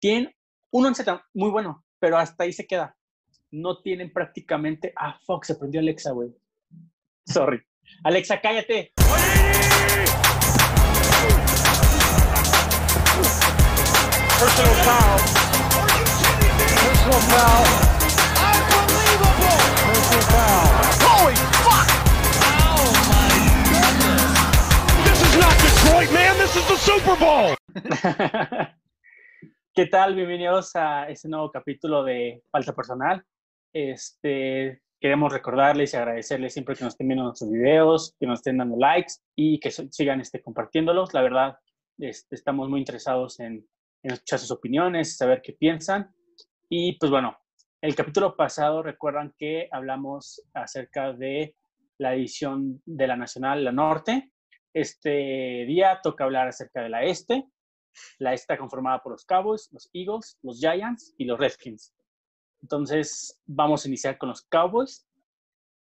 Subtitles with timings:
[0.00, 0.34] Tienen
[0.70, 1.04] un once
[1.34, 2.96] muy bueno, pero hasta ahí se queda.
[3.50, 4.94] No tienen prácticamente.
[4.96, 6.34] Ah, fuck, se prendió Alexa, güey.
[7.26, 7.60] Sorry.
[8.04, 8.94] Alexa, cállate.
[14.38, 15.20] Personal foul.
[16.80, 17.66] Personal foul.
[18.80, 19.60] Unbelievable.
[19.84, 20.68] Personal foul.
[21.04, 21.88] Holy fuck!
[22.64, 23.28] Oh my
[23.68, 24.32] goodness.
[25.04, 26.38] This is not Detroit, man.
[26.38, 27.54] This is the Super Bowl.
[29.80, 30.14] ¿Qué tal?
[30.14, 33.24] Bienvenidos a este nuevo capítulo de Falta Personal.
[33.72, 38.58] Este, queremos recordarles y agradecerles siempre que nos estén viendo nuestros videos, que nos estén
[38.58, 41.14] dando likes y que sigan este, compartiéndolos.
[41.14, 41.56] La verdad,
[41.96, 43.66] este, estamos muy interesados en,
[44.02, 46.14] en escuchar sus opiniones, saber qué piensan.
[46.68, 47.38] Y pues bueno,
[47.80, 51.56] el capítulo pasado recuerdan que hablamos acerca de
[51.96, 54.30] la edición de la Nacional, la Norte.
[54.74, 57.46] Este día toca hablar acerca de la Este.
[58.18, 61.94] La Este está conformada por los Cowboys, los Eagles, los Giants y los Redskins.
[62.62, 65.06] Entonces, vamos a iniciar con los Cowboys.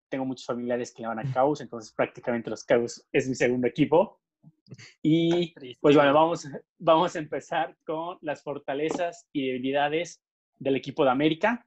[0.09, 3.67] Tengo muchos familiares que le van a Cowboys, entonces prácticamente los Cowboys es mi segundo
[3.67, 4.19] equipo.
[5.01, 10.21] Y pues bueno, vamos, vamos a empezar con las fortalezas y debilidades
[10.59, 11.65] del equipo de América.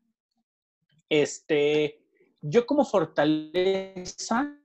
[1.08, 2.00] Este,
[2.40, 4.56] yo como fortaleza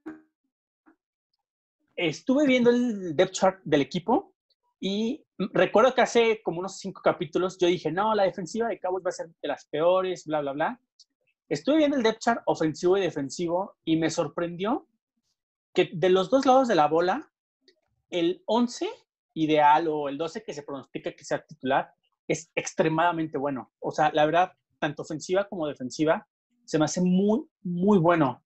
[1.95, 4.33] estuve viendo el depth chart del equipo
[4.79, 9.05] y recuerdo que hace como unos cinco capítulos yo dije, no, la defensiva de Cowboys
[9.05, 10.81] va a ser de las peores, bla, bla, bla.
[11.49, 14.87] Estuve viendo el depth chart ofensivo y defensivo y me sorprendió
[15.73, 17.29] que de los dos lados de la bola
[18.09, 18.87] el 11
[19.33, 21.91] ideal o el 12 que se pronostica que sea titular
[22.27, 23.71] es extremadamente bueno.
[23.79, 26.27] O sea, la verdad, tanto ofensiva como defensiva,
[26.65, 28.43] se me hace muy, muy bueno.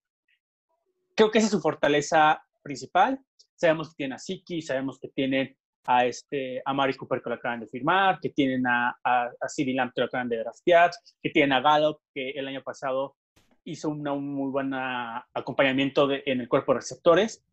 [1.15, 3.19] Creo que esa es su fortaleza principal.
[3.55, 7.35] Sabemos que tiene a Siki, sabemos que tienen a, este, a Mari Cooper que lo
[7.35, 11.29] acaban de firmar, que tienen a, a, a Lamb que lo acaban de draftear, que
[11.29, 13.15] tienen a Gallup que el año pasado
[13.65, 17.43] hizo un muy buen acompañamiento en el cuerpo de receptores.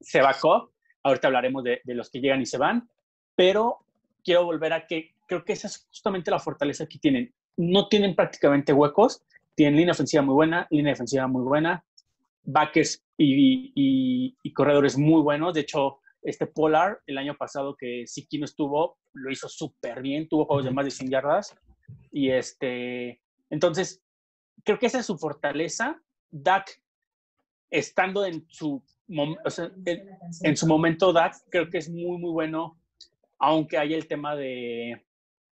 [0.00, 2.88] Se vacó, Ahorita hablaremos de, los que llegan y se van,
[3.34, 3.78] pero
[4.22, 7.32] quiero volver a que creo que esa es justamente la fortaleza que tienen.
[7.56, 9.22] No tienen prácticamente huecos,
[9.54, 11.82] tienen línea ofensiva muy buena, línea defensiva muy buena,
[12.42, 15.54] backers y, corredores muy buenos.
[15.54, 20.28] De hecho, este Polar, el año pasado que Siki no estuvo, lo hizo súper bien,
[20.28, 21.54] tuvo juegos de más de 100 yardas.
[22.12, 24.02] Y este, entonces,
[24.64, 26.00] creo que esa es su fortaleza.
[26.30, 26.80] Dak,
[27.70, 28.82] estando en su
[30.42, 32.78] en, su momento Dax creo que es muy, muy bueno,
[33.38, 35.04] aunque hay el tema de,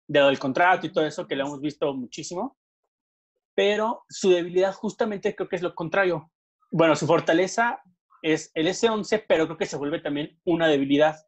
[0.08, 2.58] de del contrato y todo eso que lo hemos visto muchísimo,
[3.54, 6.32] pero su debilidad justamente creo que es lo contrario.
[6.72, 7.82] Bueno, su fortaleza
[8.22, 11.28] es el S11, pero creo que se vuelve también una debilidad,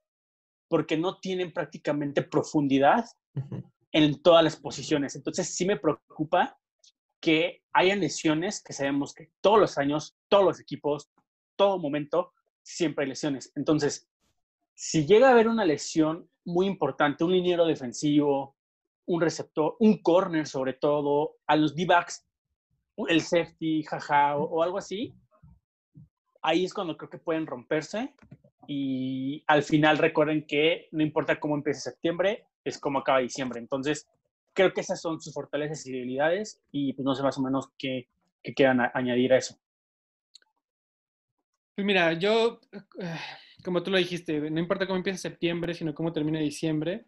[0.67, 3.05] porque no tienen prácticamente profundidad
[3.91, 5.15] en todas las posiciones.
[5.15, 6.57] Entonces sí me preocupa
[7.19, 11.09] que hayan lesiones que sabemos que todos los años, todos los equipos,
[11.55, 12.33] todo momento
[12.63, 13.51] siempre hay lesiones.
[13.55, 14.07] Entonces,
[14.73, 18.55] si llega a haber una lesión muy importante, un liniero defensivo,
[19.05, 22.25] un receptor, un corner sobre todo, a los D-backs,
[23.07, 25.15] el safety, jaja, o, algo así,
[26.47, 28.13] ahí es cuando creo que pueden romperse.
[28.67, 33.59] Y al final recuerden que no importa cómo empiece septiembre, es como acaba diciembre.
[33.59, 34.07] Entonces,
[34.53, 37.69] creo que esas son sus fortalezas y debilidades y pues no sé más o menos
[37.77, 38.07] qué,
[38.43, 39.57] qué quieran añadir a eso.
[41.75, 43.19] Pues mira, yo, eh,
[43.63, 47.05] como tú lo dijiste, no importa cómo empiece septiembre, sino cómo termine diciembre.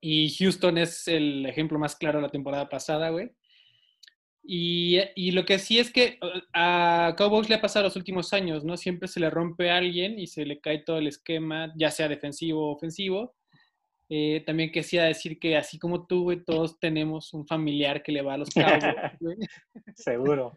[0.00, 3.32] Y Houston es el ejemplo más claro de la temporada pasada, güey.
[4.48, 8.32] Y, y, lo que sí es que uh, a Cowboys le ha pasado los últimos
[8.32, 8.76] años, ¿no?
[8.76, 12.08] Siempre se le rompe a alguien y se le cae todo el esquema, ya sea
[12.08, 13.34] defensivo o ofensivo.
[14.08, 18.22] Eh, también quisiera decir que así como tú, güey, todos tenemos un familiar que le
[18.22, 18.84] va a los Cowboys,
[19.20, 19.36] güey.
[19.96, 20.56] Seguro.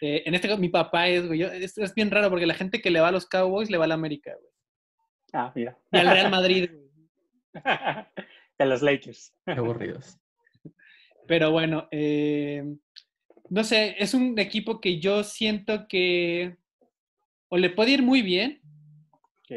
[0.00, 1.42] Eh, en este caso, mi papá es, güey.
[1.42, 3.88] es, bien raro porque la gente que le va a los Cowboys le va a
[3.88, 4.52] la América, güey.
[5.34, 5.78] Ah, mira.
[5.92, 6.88] Y al Real Madrid, güey.
[7.64, 9.34] a los Lakers.
[9.44, 10.18] Qué aburridos.
[11.28, 12.64] Pero bueno, eh,
[13.50, 16.56] no sé, es un equipo que yo siento que
[17.50, 18.60] o le puede ir muy bien,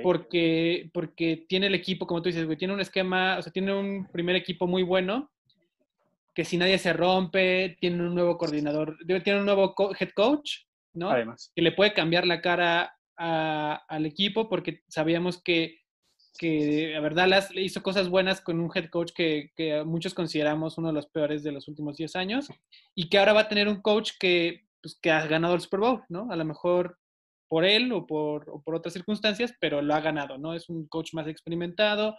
[0.04, 3.74] porque, porque tiene el equipo, como tú dices, güey, tiene un esquema, o sea, tiene
[3.74, 5.30] un primer equipo muy bueno,
[6.34, 10.60] que si nadie se rompe, tiene un nuevo coordinador, tiene un nuevo head coach,
[10.94, 11.10] ¿no?
[11.10, 11.52] Además.
[11.54, 15.81] Que le puede cambiar la cara al equipo porque sabíamos que,
[16.38, 20.78] que la verdad las, hizo cosas buenas con un head coach que, que, muchos consideramos
[20.78, 22.48] uno de los peores de los últimos 10 años
[22.96, 25.80] y que ahora va a tener un coach que, pues, que ha ganado el Super
[25.82, 26.32] Bowl, ¿no?
[26.32, 26.98] A lo mejor
[27.48, 30.54] por él o por, o por otras circunstancias, pero lo ha ganado, ¿no?
[30.54, 32.18] Es un coach más experimentado,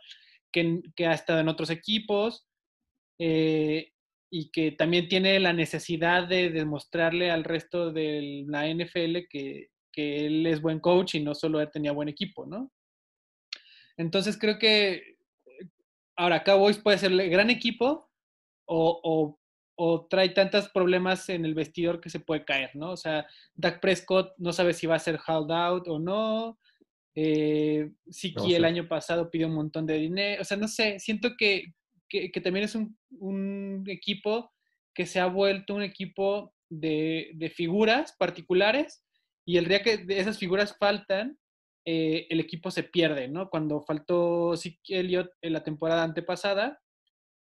[0.52, 2.46] que, que ha estado en otros equipos
[3.18, 3.92] eh,
[4.30, 10.26] y que también tiene la necesidad de demostrarle al resto de la NFL que, que
[10.26, 12.70] él es buen coach y no solo él tenía buen equipo, ¿no?
[14.02, 15.16] Entonces creo que
[16.16, 18.10] ahora Cowboys puede ser gran equipo
[18.66, 19.38] o,
[19.74, 22.90] o, trae tantos problemas en el vestidor que se puede caer, ¿no?
[22.90, 26.58] O sea, Dak Prescott no sabe si va a ser held out o no.
[27.14, 30.42] Eh, Siki el año pasado pidió un montón de dinero.
[30.42, 31.74] O sea, no sé, siento que,
[32.08, 34.52] que, también es un, un, equipo
[34.94, 39.04] que se ha vuelto un equipo de, de figuras particulares
[39.44, 41.38] y el día que esas figuras faltan,
[41.84, 43.48] eh, el equipo se pierde, ¿no?
[43.50, 46.80] Cuando faltó Zeke Elliott en la temporada antepasada,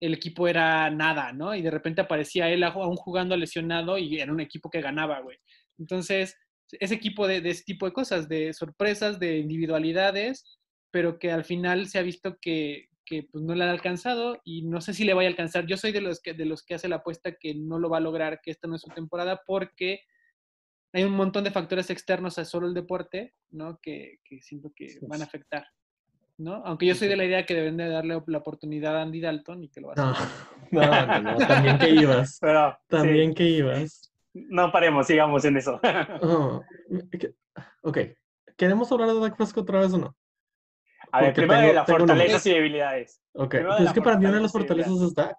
[0.00, 1.54] el equipo era nada, ¿no?
[1.54, 5.38] Y de repente aparecía él aún jugando lesionado y era un equipo que ganaba, güey.
[5.78, 6.36] Entonces,
[6.72, 10.58] ese equipo de, ese tipo de cosas, de sorpresas, de individualidades,
[10.90, 14.80] pero que al final se ha visto que, pues, no le han alcanzado y no
[14.80, 15.66] sé si le vaya a alcanzar.
[15.66, 17.98] Yo soy de los, que, de los que hace la apuesta que no lo va
[17.98, 20.00] a lograr, que esta no es su temporada, porque
[20.94, 23.80] hay un montón de factores externos a solo el deporte, ¿no?
[23.82, 25.66] Que, siento que van a afectar,
[26.38, 26.62] ¿no?
[26.64, 29.64] Aunque yo soy de la idea que deben de darle la oportunidad a Andy Dalton
[29.64, 30.28] y que lo va a hacer.
[30.70, 32.40] No, no, no, también que ibas.
[32.88, 34.12] también que ibas.
[34.32, 35.80] No paremos, sigamos en eso.
[36.22, 36.62] Oh,
[37.82, 37.98] ok,
[38.56, 40.16] ¿queremos hablar de Dak Prescott otra vez o no?
[41.10, 43.20] A ver, primero de las fortalezas y debilidades.
[43.32, 45.36] Ok, pues es que para mí una de las fortalezas es Dak.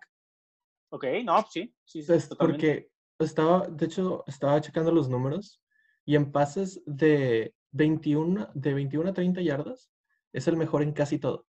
[0.90, 2.90] Ok, no, sí, sí, sí pues porque
[3.20, 5.62] estaba, de hecho, estaba checando los números
[6.06, 9.92] y en pases de 21, de 21 a 30 yardas
[10.34, 11.46] es el mejor en casi todo.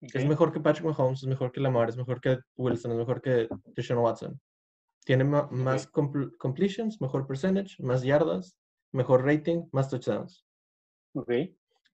[0.00, 3.20] Es mejor que Patrick Mahomes, es mejor que Lamar, es mejor que Wilson, es mejor
[3.20, 4.40] que Deshaun Watson.
[5.04, 8.58] Tiene más completions, mejor percentage, más yardas,
[8.92, 10.44] mejor rating, más touchdowns.
[11.12, 11.32] Ok.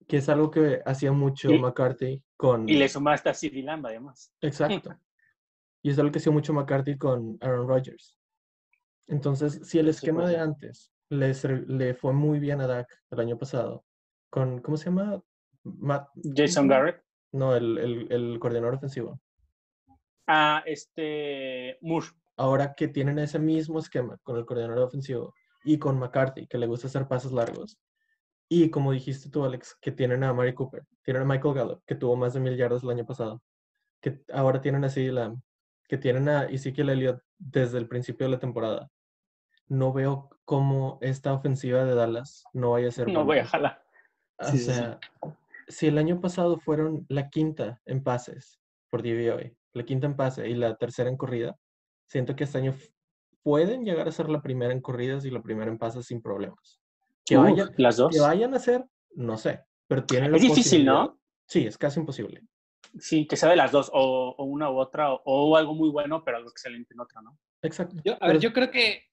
[0.09, 2.69] Que es algo que hacía mucho McCarthy con...
[2.69, 4.35] Y le sumaste a CD Lamb, además.
[4.41, 4.91] Exacto.
[5.83, 8.19] y es algo que hacía mucho McCarthy con Aaron Rodgers.
[9.07, 11.33] Entonces, si el esquema de antes le,
[11.67, 13.85] le fue muy bien a Dak el año pasado,
[14.31, 15.23] con, ¿cómo se llama?
[16.35, 17.03] Jason Garrett.
[17.33, 19.21] No, el, el, el, coordinador ofensivo.
[20.27, 22.09] Ah, este, Moore.
[22.37, 25.35] Ahora que tienen ese mismo esquema con el coordinador ofensivo
[25.65, 27.79] y con McCarthy, que le gusta hacer pasos largos,
[28.49, 31.95] y como dijiste tú, Alex, que tienen a Mary Cooper, tienen a Michael Gallup, que
[31.95, 33.43] tuvo más de mil yardas el año pasado,
[34.01, 35.41] que ahora tienen a CD Lamb,
[35.93, 38.91] que tienen a Ezekiel Elliott desde el principio de la temporada,
[39.69, 43.09] no veo cómo esta ofensiva de Dallas no vaya a ser.
[43.09, 43.85] No voy a jalar.
[44.39, 44.99] O sea,
[45.69, 48.59] si el año pasado fueron la quinta en pases
[48.89, 51.59] por DVOA, la quinta en pase y la tercera en corrida,
[52.07, 52.75] siento que este año
[53.43, 56.81] pueden llegar a ser la primera en corridas y la primera en pases sin problemas.
[57.27, 58.15] Que, vayan, las dos.
[58.15, 58.83] que vayan a ser,
[59.15, 61.21] no sé, pero tienen Es difícil, ¿no?
[61.45, 62.41] Sí, es casi imposible.
[62.99, 66.37] Sí, que sea de las dos, o, una u otra, o, algo muy bueno, pero
[66.37, 67.39] algo excelente en otra, ¿no?
[67.63, 67.97] Exacto.
[68.05, 69.05] Yo, a ver, yo creo que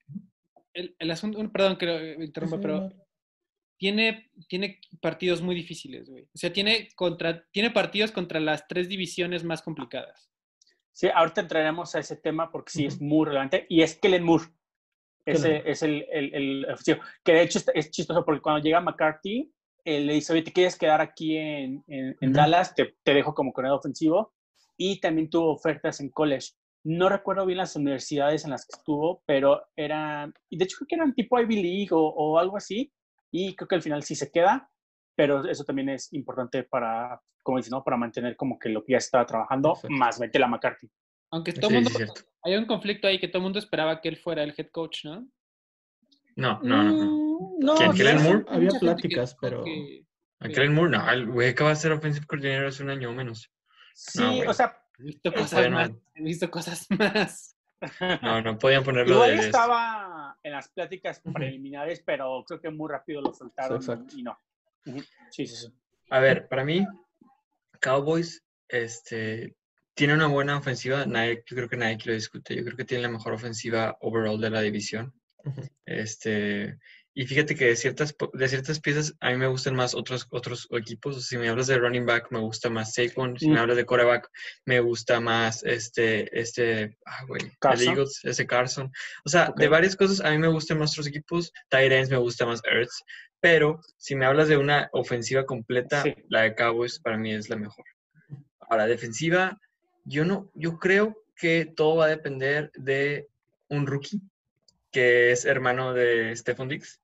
[0.74, 2.92] el, asunto, perdón que lo interrumpa, pero
[3.78, 6.24] tiene, tiene partidos muy difíciles, güey.
[6.24, 10.30] O sea, tiene, contra, tiene partidos contra las tres divisiones más complicadas.
[10.92, 13.66] Sí, ahorita entraremos a ese tema porque sí es muy relevante.
[13.70, 14.46] Y es Kellen Moore.
[15.26, 16.68] Ese es el, el, el,
[17.24, 19.50] Que de hecho es, chistoso porque cuando llega McCarthy,
[19.86, 22.76] él le dice, oye, ¿te quieres quedar aquí en, en, Dallas?
[22.76, 24.34] Te, te, dejo como corredor ofensivo.
[24.78, 26.52] Y también tuvo ofertas en college.
[26.84, 30.88] No recuerdo bien las universidades en las que estuvo, pero eran, y de hecho creo
[30.88, 32.94] que eran tipo Ivy League o, algo así,
[33.31, 34.71] y creo que al final sí se queda,
[35.16, 37.83] pero eso también es importante para, como dice, ¿no?
[37.83, 40.90] Para mantener como que lo que ya estaba trabajando, más mete la McCarthy.
[41.31, 41.90] Aunque todo mundo,
[42.44, 45.04] hay un conflicto ahí que todo el mundo esperaba que él fuera el head coach,
[45.04, 45.28] ¿no?
[46.38, 46.94] No, no, no.
[46.94, 47.29] Mm,
[47.60, 48.24] no, ¿Quién?
[48.24, 48.46] Moore?
[48.50, 49.64] Había pláticas, pero...
[50.42, 50.92] ¿A Kellen Moore?
[50.92, 53.52] No, el güey acaba de ser offensive coordinator hace un año o menos.
[53.94, 55.92] Sí, o sea, He visto cosas más.
[56.16, 57.56] He visto cosas más.
[58.22, 63.22] No, no podían ponerlo Igual estaba en las pláticas preliminares, pero creo que muy rápido
[63.22, 63.81] lo soltaron
[64.14, 64.38] y no.
[65.31, 65.68] Sí, sí, sí.
[66.10, 66.86] A ver, para mí,
[67.80, 69.56] Cowboys este,
[69.94, 71.06] tiene una buena ofensiva.
[71.06, 72.54] Nadie, yo creo que nadie lo discute.
[72.54, 75.14] Yo creo que tiene la mejor ofensiva overall de la división.
[75.86, 76.78] Este,
[77.19, 80.69] y fíjate que de ciertas, de ciertas piezas a mí me gustan más otros, otros
[80.71, 81.28] equipos.
[81.28, 83.38] si me hablas de running back, me gusta más Saquon.
[83.38, 84.30] Si me hablas de quarterback,
[84.64, 88.90] me gusta más este, este, ah, güey, el Eagles, ese Carson.
[89.26, 91.52] O sea, de varias cosas a mí me gustan más otros equipos.
[91.68, 93.04] Tyrants me gusta más Earths.
[93.42, 97.57] Pero si me hablas de una ofensiva completa, la de Cowboys para mí es la
[97.57, 97.83] mejor.
[98.61, 99.59] Ahora, defensiva,
[100.06, 103.28] yo no, yo creo que todo va a depender de
[103.68, 104.21] un rookie
[104.92, 106.99] que es hermano de Stephon Dix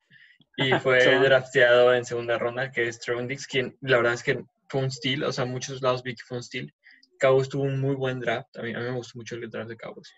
[0.57, 4.43] y fue drafteado en segunda ronda, que es Trevon Dix, quien la verdad es que
[4.69, 6.73] fue un steal, o sea, muchos lados vi que fue un steal.
[7.19, 8.57] Cowboys tuvo un muy buen draft.
[8.57, 10.13] A mí, a mí me gustó mucho el draft de Cowboys.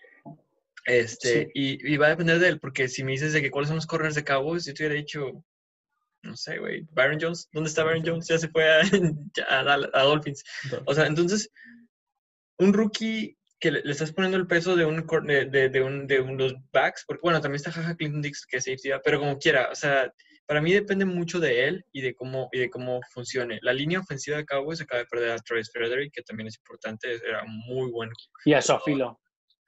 [0.84, 1.50] Este, Sí.
[1.54, 3.76] y, y va a depender de él, porque si me dices de que cuáles son
[3.76, 5.44] los corners de Cowboys, yo te hubiera dicho,
[6.22, 8.26] no sé, güey, Byron Jones, ¿dónde está Byron Jones?
[8.26, 8.80] Ya se fue a,
[9.48, 10.42] a, a Dolphins.
[10.86, 11.50] O sea, entonces,
[12.58, 16.06] un rookie que le, le estás poniendo el peso de un, de, de, de un
[16.06, 19.38] de unos backs, porque bueno, también está Jaja Clinton Dix que es safety, pero como
[19.38, 20.12] quiera, o sea,
[20.48, 23.58] para mí depende mucho de él y de cómo y de cómo funcione.
[23.60, 27.16] La línea ofensiva de Cowboys acaba de perder a Travis Frederick, que también es importante,
[27.16, 28.08] era muy buen
[28.46, 29.20] Y a Sofilo.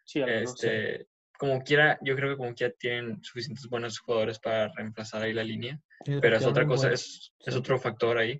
[0.07, 0.67] Sí, dos, sí.
[0.67, 1.07] este,
[1.39, 5.45] como quiera, yo creo que como quiera tienen suficientes buenos jugadores para reemplazar ahí la
[5.45, 7.59] línea, Y pero es otra cosa, es, es sí.
[7.61, 8.39] otro factor ahí.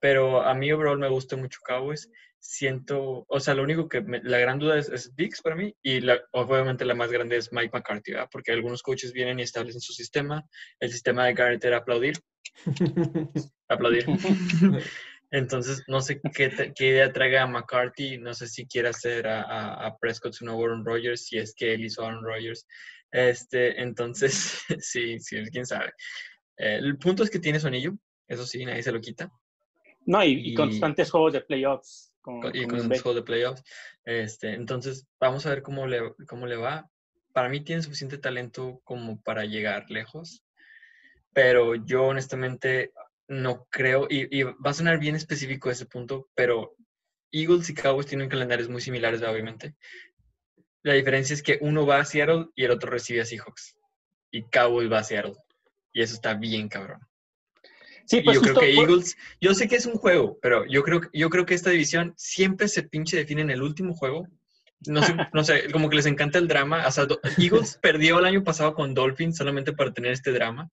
[0.00, 2.10] Pero a mí overall me gusta mucho Cowboys.
[2.40, 5.74] Siento, o sea, lo único que, me- la gran duda es, es Dix para mí
[5.82, 8.28] y la, obviamente la más grande es Mike McCarthy, ¿verdad?
[8.30, 10.44] porque algunos coaches vienen y establecen su sistema.
[10.80, 12.18] El sistema de Garrett era aplaudir,
[13.68, 14.06] aplaudir.
[15.30, 19.42] Entonces, no sé qué, qué idea traiga a McCarthy, no sé si quiere hacer a,
[19.42, 22.66] a, a Prescott su nuevo Aaron Rodgers, si es que él hizo Aaron Rodgers.
[23.10, 25.92] Este, entonces, sí, sí, quién sabe.
[26.56, 27.92] El punto es que tiene su anillo,
[28.26, 29.30] eso sí, nadie se lo quita,
[30.06, 32.07] No, y- constantes juegos de playoffs.
[32.28, 33.62] Con, co- y con con juegos de playoffs.
[34.04, 36.88] Este, entonces, vamos a ver cómo le, cómo le va.
[37.32, 40.42] Para mí tiene suficiente talento como para llegar lejos,
[41.32, 42.92] pero yo honestamente
[43.28, 46.74] no creo, y, y va a sonar bien específico ese punto, pero
[47.30, 49.74] Eagles y Cowboys tienen calendarios muy similares, obviamente.
[50.82, 53.76] La diferencia es que uno va a Seattle y el otro recibe a Seahawks.
[54.30, 55.34] Y Cowboys va a Seattle.
[55.92, 57.00] Y eso está bien cabrón.
[58.08, 60.38] Sí, Y pues yo creo justo que por- Eagles, yo sé que es un juego,
[60.40, 63.62] pero yo creo, que- yo creo que esta división siempre se pinche define en el
[63.62, 64.26] último juego.
[64.86, 66.86] No sé, no sé, como que les encanta el drama.
[66.86, 70.70] O sea, Eagles perdió el año pasado con Dolphins solamente para tener este drama.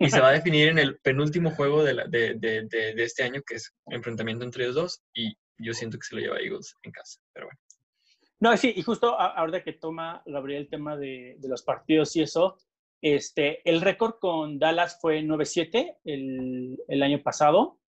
[0.00, 3.02] Y se va a definir en el penúltimo juego de, la- de, de- de- de
[3.02, 5.02] este año, que es enfrentamiento entre ellos dos.
[5.12, 7.18] Y yo siento que se lo lleva Eagles en casa.
[7.32, 7.58] Pero bueno.
[8.40, 12.22] No, sí, y justo ahora que toma Gabriel el tema de, de los partidos y
[12.22, 12.56] eso,
[13.00, 17.78] este, el récord con Dallas fue 9-7 el, el año pasado.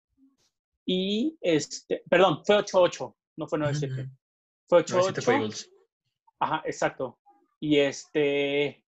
[0.87, 3.93] Y, este, perdón, fue 8-8, no fue 9-7.
[3.93, 4.11] Ujú.
[4.69, 5.37] Fue No, sí te fue 8-8.
[5.39, 5.73] Eagles.
[6.39, 7.19] Ajá, exacto.
[7.61, 8.83] Y este,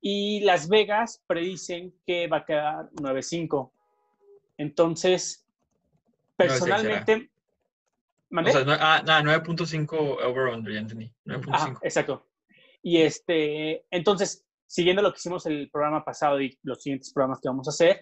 [0.00, 3.70] y Las Vegas predicen que va a quedar 9-5.
[4.58, 7.30] Entonces, 9-6 personalmente,
[8.30, 11.12] O sea, no- ah, nada, 9.5 over-under, ya entendí.
[11.24, 11.54] 9.5.
[11.54, 12.26] Ajá, exacto.
[12.82, 17.48] Y este, entonces, siguiendo lo que hicimos el programa pasado y los siguientes programas que
[17.50, 18.00] vamos a hacer,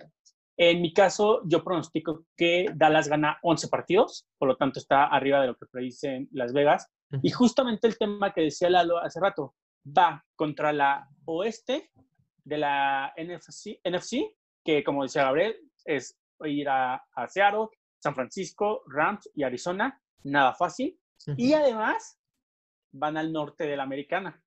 [0.56, 5.40] en mi caso, yo pronostico que Dallas gana 11 partidos, por lo tanto está arriba
[5.40, 6.86] de lo que predicen Las Vegas.
[7.22, 11.90] Y justamente el tema que decía Lalo hace rato, va contra la oeste
[12.44, 17.66] de la NFC, NFC que como decía Gabriel, es ir a, a Seattle,
[17.98, 20.00] San Francisco, Rams y Arizona.
[20.22, 20.96] Nada fácil.
[21.36, 22.20] Y además
[22.92, 24.40] van al norte de la americana,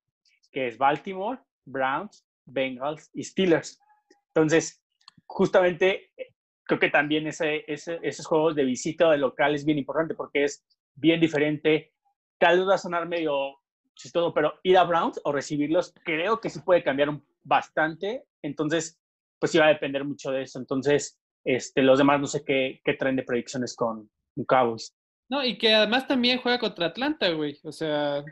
[0.51, 3.79] que es Baltimore, Browns, Bengals y Steelers.
[4.27, 4.81] Entonces,
[5.25, 9.77] justamente eh, creo que también ese, ese- esos juegos de visita de local es bien
[9.77, 10.65] importante porque es
[10.95, 11.93] bien diferente.
[12.39, 13.57] Tal vez va a sonar medio
[13.95, 17.09] chistoso, pero ir a Browns o recibirlos creo que sí puede cambiar
[17.43, 18.25] bastante.
[18.41, 18.99] Entonces,
[19.39, 20.59] pues sí va a depender mucho de eso.
[20.59, 24.95] Entonces, este, los demás no sé qué, qué traen de predicciones con, con Cowboys.
[25.29, 27.57] No, y que además también juega contra Atlanta, güey.
[27.63, 28.23] O sea,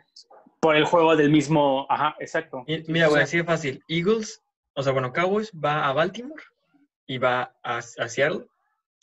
[0.61, 2.63] Por el juego del mismo, ajá, exacto.
[2.87, 3.83] Mira, güey, así de fácil.
[3.87, 4.41] Eagles,
[4.75, 6.43] o sea, bueno, Cowboys va a Baltimore
[7.07, 8.45] y va a, a Seattle.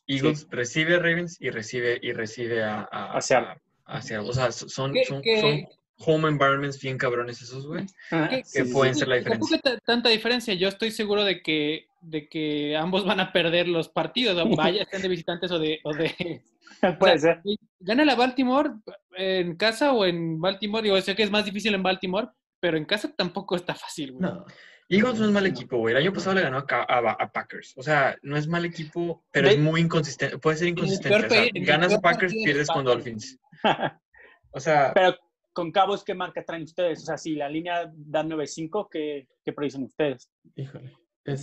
[0.07, 3.61] Eagles recibe a Ravens y recibe, y recibe a, a, A Seattle.
[3.87, 4.31] a- a Seattle.
[4.31, 5.67] O sea, son, ¿Qué- son, qué- son
[6.07, 7.87] home environments bien cabrones esos, güey.
[8.31, 9.01] Que- sí, pueden sí.
[9.01, 9.61] ser la diferencia.
[9.85, 10.55] tanta diferencia.
[10.55, 14.83] Yo estoy seguro de que, de que ambos van a perder los partidos, o vaya,
[14.83, 15.81] estén de visitantes o de...
[15.85, 16.43] O de
[16.99, 17.57] Puede o sea, ser.
[17.81, 18.71] Gana la Baltimore
[19.17, 20.83] en casa o en Baltimore.
[20.83, 22.29] Digo, sé que es más difícil en Baltimore,
[22.61, 24.23] pero en casa tampoco está fácil, güey.
[24.31, 24.45] No.
[24.91, 25.93] Eagles no es mal equipo, güey.
[25.95, 27.75] El año pasado le ganó a, Ca- a- a Packers.
[27.77, 30.39] O sea, no es mal equipo, pero es muy inconsistente.
[30.39, 31.27] Puede ser inconsistente.
[31.27, 32.85] O sea, ganas a Packers, pierdes con.
[32.85, 33.39] Dolphins.
[34.51, 35.15] O sea, Pero
[35.53, 37.03] con Cabos, ¿qué marca traen ustedes?
[37.03, 40.31] O sea, si la línea da 9.5, ¿qué, ¿qué predicen ustedes?
[40.57, 40.93] Híjole.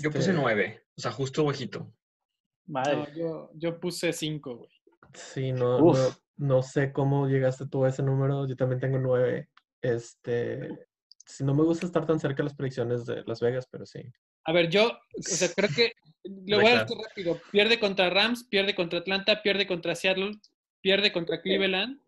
[0.02, 0.84] Yo puse Este, nueve.
[0.98, 1.94] O sea, justo bajito.
[2.68, 2.96] Madre.
[2.96, 4.70] No, yo, yo puse 5, güey.
[5.14, 5.94] Sí, no, no,
[6.38, 8.48] no sé cómo llegaste tú a ese número.
[8.48, 9.50] Yo también tengo nueve.
[9.82, 10.70] Este,
[11.26, 14.02] si no me gusta estar tan cerca de las predicciones de Las Vegas, pero sí.
[14.46, 17.40] A ver, yo, o sea, creo que lo voy a decir rápido.
[17.52, 20.34] Pierde contra Rams, pierde contra Atlanta, pierde contra Seattle,
[20.82, 22.00] pierde contra Cleveland,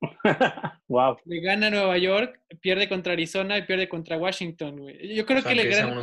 [0.88, 1.16] wow.
[1.24, 5.14] le gana a Nueva York, pierde contra Arizona y pierde contra Washington, güey.
[5.14, 6.02] Yo creo O sea, que le gana.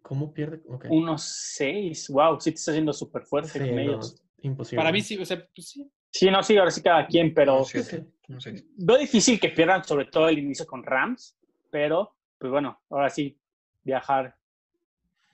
[0.00, 0.02] 1-6.
[0.02, 0.62] ¿Cómo pierde?
[0.68, 0.86] Ok.
[0.90, 2.08] Unos 6.
[2.10, 4.22] Wow, sí te está haciendo súper fuerte Sí, con no, ellos.
[4.42, 4.76] imposible.
[4.76, 5.90] Para mí sí, o sea, pues sí.
[6.12, 7.98] Sí, no, sí, ahora sí cada quien, pero Sí, sí.
[8.38, 8.64] seis.
[8.76, 11.36] veo difícil que pierdan, sobre todo el inicio con Rams,
[11.70, 13.38] pero pues bueno, ahora sí,
[13.84, 14.34] viajar,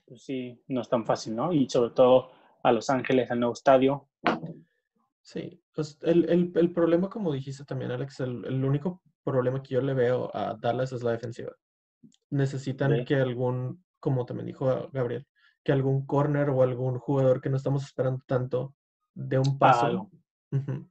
[0.04, 1.52] pues sí, no es tan fácil, ¿no?
[1.52, 2.30] Y sobre todo
[2.62, 4.08] a Los Ángeles, al nuevo estadio.
[5.22, 9.74] Sí, pues el, el- el problema, como dijiste también, Alex, el, el único problema que
[9.74, 11.52] yo le veo a Dallas es la defensiva.
[12.30, 15.26] Necesitan que algún, como también dijo Gabriel,
[15.64, 18.74] que algún corner o algún jugador que no estamos esperando tanto
[19.14, 20.10] dé un paso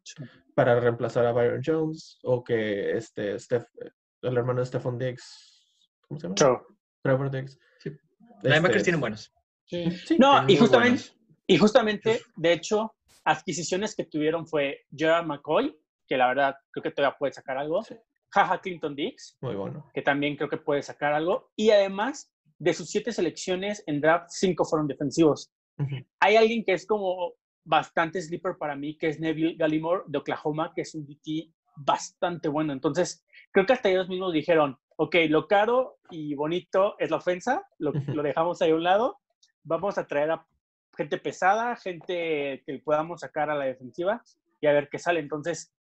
[0.04, 0.24] Sí.
[0.54, 3.70] para reemplazar a Byron Jones o que este Steph-
[4.22, 6.36] el hermano de Stephon Diggs, ¿cómo se llama?
[6.36, 6.60] True.
[7.02, 7.58] Trevor Diggs.
[7.80, 7.90] Sí.
[7.90, 9.34] este, Linebackers tienen buenos.
[9.66, 9.90] Sí.
[9.92, 11.18] Sí, No, y justamente, buenos.
[11.48, 15.76] y justamente, de hecho, adquisiciones que tuvieron fue Gerard McCoy,
[16.08, 17.82] que la verdad creo que todavía puede sacar algo.
[17.84, 17.96] Sí.
[18.30, 19.90] Jaja Clinton Dix, muy bueno.
[19.94, 21.52] que también creo que puede sacar algo.
[21.56, 25.52] Y además, de sus siete selecciones en draft, cinco fueron defensivos.
[26.20, 27.34] Hay alguien que es como
[27.66, 32.48] bastante sleeper para mí, que es Neville Gallimore de Oklahoma, que es un DT bastante
[32.48, 32.72] bueno.
[32.72, 37.68] Entonces, creo que hasta ellos mismos dijeron, ok, lo caro y bonito es la ofensa,
[37.80, 38.14] lo, Ujú.
[38.14, 39.20] lo dejamos ahí a un lado,
[39.64, 40.48] vamos a traer a
[40.96, 44.24] gente pesada, gente que podamos sacar a la defensiva
[44.62, 45.20] y a ver qué sale.
[45.20, 45.75] Entonces,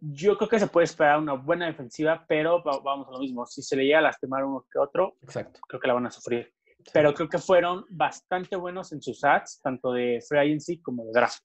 [0.00, 3.46] yo creo que se puede esperar una buena defensiva, pero va- vamos a lo mismo.
[3.46, 5.60] Si se le llega a lastimar uno que otro, Exacto.
[5.68, 6.52] creo que la van a sufrir.
[6.92, 11.12] Pero creo que fueron bastante buenos en sus ads, tanto de free agency como de
[11.12, 11.42] draft.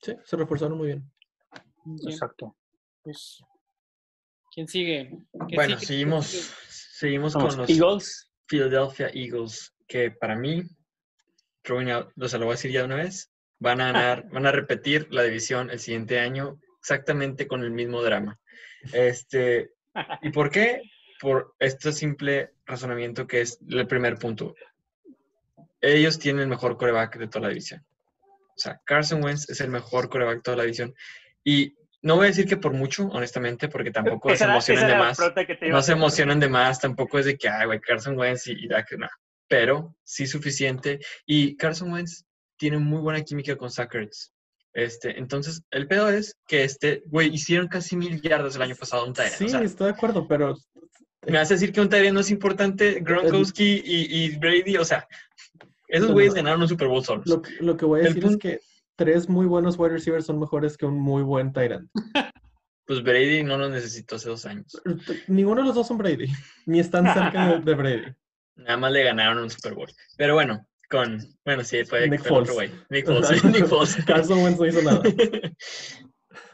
[0.00, 1.10] Sí, se reforzaron muy bien.
[1.84, 2.56] Bien, Exacto.
[3.02, 3.42] pues,
[4.52, 5.08] ¿Quién sigue?
[5.32, 5.86] ¿Quién Bueno, sigue?
[5.86, 6.26] seguimos,
[6.68, 8.30] seguimos con los Eagles.
[8.46, 10.62] Philadelphia Eagles, que para mí,
[11.68, 14.52] o sea, lo voy a decir ya de una vez, van a ganar, van a
[14.52, 18.38] repetir la división el siguiente año exactamente con el mismo drama.
[18.92, 19.72] Este,
[20.22, 20.82] ¿Y por qué?
[21.20, 24.54] Por este simple razonamiento que es el primer punto.
[25.80, 27.84] Ellos tienen el mejor coreback de toda la división.
[28.20, 30.94] O sea, Carson Wentz es el mejor coreback de toda la división.
[31.42, 35.18] Y no voy a decir que por mucho, honestamente, porque tampoco se emocionan de más.
[35.62, 38.68] No se emocionan de más, tampoco es de que, ay, güey, Carson Wentz y, y
[38.68, 39.08] Dak, no.
[39.48, 41.00] Pero sí suficiente.
[41.26, 42.24] Y Carson Wentz
[42.56, 44.35] tiene muy buena química con Zach Ertz.
[44.76, 49.06] Este, entonces, el pedo es que, este, güey, hicieron casi mil yardas el año pasado
[49.06, 49.34] un Tyrant.
[49.36, 50.54] Sí, estoy de acuerdo, pero
[51.26, 55.08] me a decir que un Tyrant no es importante, Gronkowski y, y Brady, o sea,
[55.88, 57.26] esos güeyes ganaron un Super Bowl solos.
[57.26, 58.60] lo, que- lo que voy a El decir es que
[58.96, 61.88] tres muy buenos wide receivers son mejores que un muy buen Tyrant.
[62.88, 64.80] Pues Brady no lo necesitó hace dos años.
[65.26, 66.28] Ninguno de los dos son Brady,
[66.66, 68.14] ni están cerca de, de Brady.
[68.54, 69.88] Nada más le ganaron un Super Bowl.
[70.16, 72.70] Pero bueno, con, bueno, sí, fue, Nick fue el otro güey.
[72.90, 73.96] Nick Foles, Nick Foles.
[74.06, 75.02] Carson Wentz no hizo nada.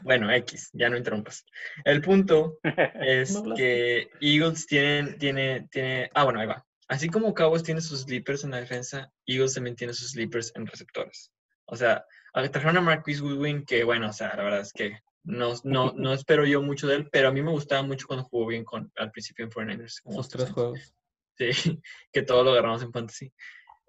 [0.05, 1.45] Bueno, X, ya no interrumpas.
[1.85, 2.59] El punto
[3.01, 6.65] es No que Eagles tienen, tiene, tiene, ah, bueno, ahí va.
[6.89, 10.67] Así como Cowboys tiene sus sleepers en la defensa, Eagles también tiene sus sleepers en
[10.67, 11.33] receptores.
[11.67, 15.55] O sea, trajeron a Marquise Goodwin, que bueno, o sea, la verdad es que no,
[15.65, 18.49] no, no espero yo mucho de él, pero a mí me gustaba mucho cuando jugó
[18.49, 20.03] bien con, al principio en 49ers.
[20.03, 20.95] como Esos estos tres juegos.
[21.39, 21.81] Sí,
[22.13, 23.33] que todo lo agarramos en fantasy.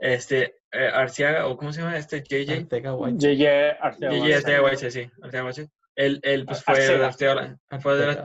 [0.03, 1.97] Este, eh, Arciaga, o ¿cómo se llama?
[1.97, 2.67] Este, JJ.
[2.67, 4.11] JJ Arcega.
[4.11, 5.69] JJ Arcega White, sí, Arcega White.
[5.95, 8.17] Él, él pues fue drafteado, fue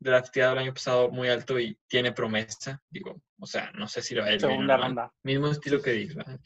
[0.00, 4.16] drafteado el año pasado muy alto y tiene promesa, digo, o sea, no sé si
[4.16, 5.12] lo va a ir bien Segunda no, ronda.
[5.22, 6.40] Mismo estilo que Diggs, ¿verdad?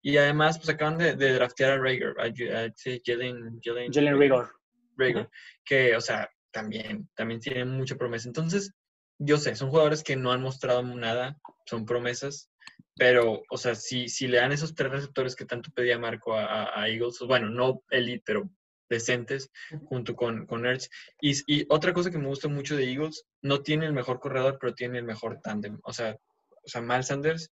[0.00, 4.18] Y además, pues acaban de, de draftear a Rager, a, a este Jalen, Jalen, Jalen
[4.18, 4.50] Rigor.
[4.96, 5.28] Rager,
[5.62, 8.28] que, o sea, también, también tiene mucha promesa.
[8.28, 8.72] Entonces,
[9.18, 11.36] yo sé, son jugadores que no han mostrado nada,
[11.66, 12.50] son promesas,
[12.96, 16.44] pero, o sea, si, si le dan esos tres receptores que tanto pedía Marco a,
[16.44, 18.50] a- a Eagles, bueno, no elite, pero
[18.90, 19.50] decentes,
[19.84, 20.90] junto con, con Ertz.
[21.20, 24.58] Y, y otra cosa que me gusta mucho de Eagles, no tiene el mejor corredor,
[24.60, 25.78] pero tiene el mejor tándem.
[25.84, 26.16] O sea,
[26.62, 27.52] o sea, Miles Sanders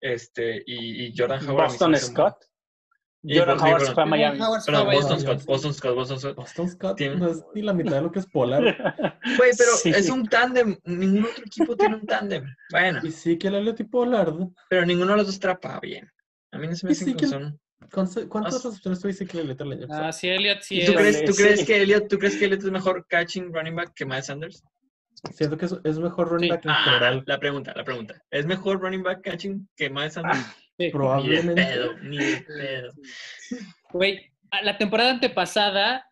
[0.00, 1.68] este, y, y Jordan Howard.
[1.68, 2.36] Boston Scott.
[3.22, 4.38] Y Jordan Boston- Howard se fue a Jordan- Miami.
[4.38, 5.20] Boston.
[5.20, 6.36] Scott, Boston Scott, Boston Scott.
[6.36, 8.62] Boston Scott no es ni la mitad de lo que es Polar.
[9.38, 9.90] Güey, pero Sí.
[9.90, 10.76] es un tándem.
[10.84, 12.44] Ningún otro equipo tiene un tándem.
[12.70, 14.34] Bueno, Y sí que el Elliot y Pollard.
[14.70, 16.08] pero ninguno de los dos trapa bien.
[16.52, 17.58] A mí no se me Y hacen sí que son.
[17.92, 19.86] ¿Cuántas ¿Cuántas As- recepciones tuviste que el año?
[19.90, 20.80] Ah, sí, Elliot, sí.
[20.82, 21.42] ¿Y ¿Tú es- crees, ¿tú sí.
[21.42, 24.62] crees que Elliot, ¿Tú crees que Elliot es mejor catching running back que Miles Sanders?
[25.32, 26.56] Siento que es, es mejor running Sí.
[26.56, 27.22] back en Ah, general.
[27.26, 28.22] la pregunta, la pregunta.
[28.30, 30.38] ¿Es mejor running back catching que Miles Sanders?
[30.40, 30.84] Ah, sí.
[30.84, 31.62] Ni de Probablemente.
[31.64, 32.92] pedo, ni de pedo.
[33.92, 36.10] Güey, la temporada antepasada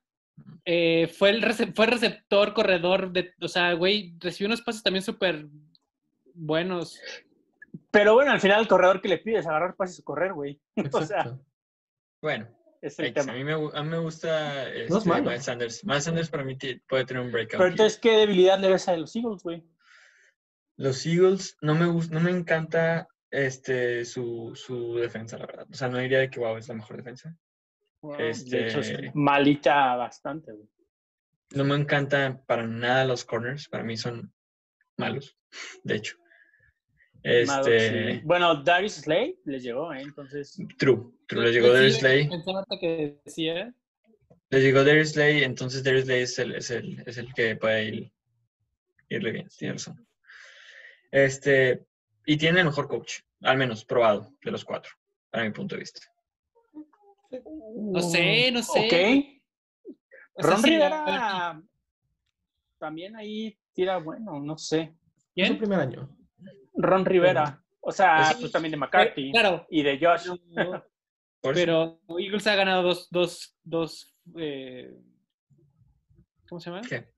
[0.64, 5.02] eh, fue el rece- fue receptor, corredor, de, o sea, güey, recibió unos pases también
[5.02, 5.46] súper
[6.34, 7.00] buenos.
[7.90, 10.60] Pero bueno, al final el corredor que le pides agarrar pases o correr, güey.
[10.92, 11.44] O sea, Exacto.
[12.20, 12.48] Bueno,
[12.82, 15.24] es el X, a, mí me, gu- a mí me gusta este, No es malo.
[15.30, 15.84] Miles Sanders.
[15.84, 16.56] Miles Sanders para mí
[16.88, 17.58] puede tener un breakout.
[17.58, 19.62] Pero entonces, ¿qué debilidad le ves a los Eagles, güey?
[20.76, 25.66] Los Eagles no me no me encanta este su, su defensa, la verdad.
[25.70, 27.36] O sea, no diría de que wow, es la mejor defensa.
[28.00, 28.16] Wow.
[28.20, 30.68] Este, De hecho, es malita bastante, güey.
[31.54, 33.68] No me encantan para nada los corners.
[33.68, 34.32] Para mí son
[34.96, 35.36] malos,
[35.84, 36.16] de hecho.
[37.46, 38.20] Malo, Este, sí.
[38.24, 40.00] Bueno, Darius Slay les llegó, ¿eh?
[40.00, 41.12] Entonces, True.
[41.26, 41.42] True.
[41.44, 42.28] Les llegó Sí, Darius Slay.
[42.80, 43.74] que decía.
[44.50, 47.84] Les llegó Darius Slay, entonces Darius Slay es el, es el, es el que puede
[47.86, 48.12] ir,
[49.08, 49.48] irle bien.
[49.58, 50.06] Tiene razón.
[51.10, 51.84] Este,
[52.26, 54.92] y tiene el mejor coach, al menos probado, de los cuatro,
[55.30, 56.00] para mi punto de vista.
[57.76, 58.86] No sé, no sé.
[58.86, 59.92] ok.
[60.34, 61.62] O sea, Ron sí, Rivera
[62.78, 64.80] también ahí tira bueno, no sé.
[64.82, 64.88] Es
[65.24, 65.58] su ¿Quién?
[65.58, 66.14] primer año.
[66.74, 67.62] Ron Rivera.
[67.80, 68.36] O sea, Sí.
[68.40, 69.30] pues también de McCarthy.
[69.32, 70.28] Claro, Y de Josh.
[71.42, 74.92] pero, Eagles ha ganado dos, dos, dos, eh,
[76.48, 76.82] ¿cómo se llama?
[76.82, 77.12] ¿Qué?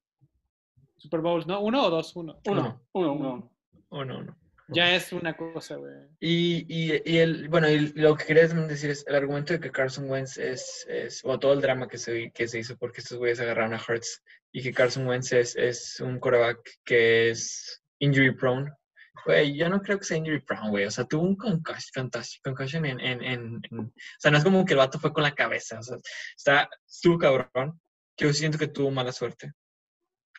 [0.97, 1.61] Super Bowls, ¿no?
[1.61, 2.14] ¿Uno o dos?
[2.16, 2.38] Uno.
[2.47, 2.83] Uno, No.
[2.92, 3.53] uno, uno.
[3.88, 4.37] Oh, no, no.
[4.68, 5.92] Ya es una cosa, güey.
[6.20, 9.70] Y, y, y el, bueno, y lo que quería decir es el argumento de que
[9.70, 13.18] Carson Wentz es, es o todo el drama que se, que se hizo porque estos
[13.18, 18.35] güeyes agarraron a Hurts y que Carson Wentz es, es un quarterback que es injury
[18.35, 18.70] prone.
[19.24, 20.85] Güey, yo no creo que sea injury prone, güey.
[20.85, 22.11] O sea, tuvo un concussion,
[22.44, 25.22] concussion en, en, en, en- O sea, no es como que el vato fue con
[25.22, 25.78] la cabeza.
[25.78, 25.96] O sea,
[26.37, 27.81] está, estuvo cabrón.
[28.16, 29.52] Yo siento que tuvo mala suerte.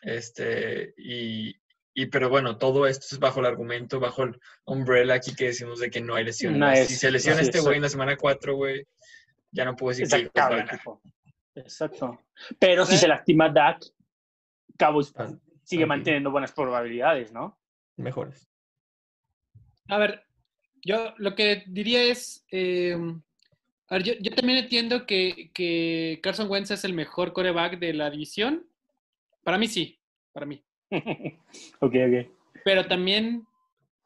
[0.02, 1.54] Este, y,
[1.94, 5.80] y pero bueno, todo esto es bajo el argumento, bajo el umbrella aquí que decimos
[5.80, 6.58] de que no hay lesiones.
[6.58, 8.86] No es- si se lesiona este güey en la semana 4, güey,
[9.50, 11.02] ya no puedo decir que el equipo.
[11.54, 12.20] Exacto.
[12.58, 13.84] Pero si se lastima Dak,
[14.78, 17.58] Cowboys Están sigue manteniendo buenas probabilidades, ¿no?
[17.96, 18.48] mejores.
[19.88, 20.24] A ver,
[20.82, 22.96] yo lo que diría es, eh,
[23.88, 27.92] a ver, yo, yo también entiendo que, que Carson Wentz es el mejor coreback de
[27.92, 28.66] la división.
[29.42, 30.00] Para mí sí,
[30.32, 30.64] para mí.
[31.80, 32.30] ok, ok.
[32.64, 33.46] Pero también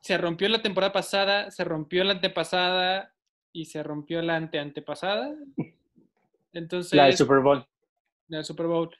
[0.00, 3.14] se rompió la temporada pasada, se rompió la antepasada
[3.52, 5.34] y se rompió la anteantepasada.
[6.52, 7.66] Entonces, La del Super Bowl.
[8.28, 8.90] del Super Bowl.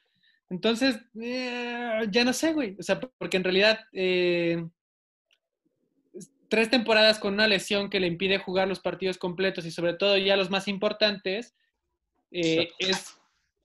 [0.51, 2.77] Entonces, eh, ya no sé, güey.
[2.79, 4.67] O sea, porque en realidad eh,
[6.49, 10.17] tres temporadas con una lesión que le impide jugar los partidos completos y sobre todo
[10.19, 11.55] ya los más importantes,
[12.31, 13.14] eh, es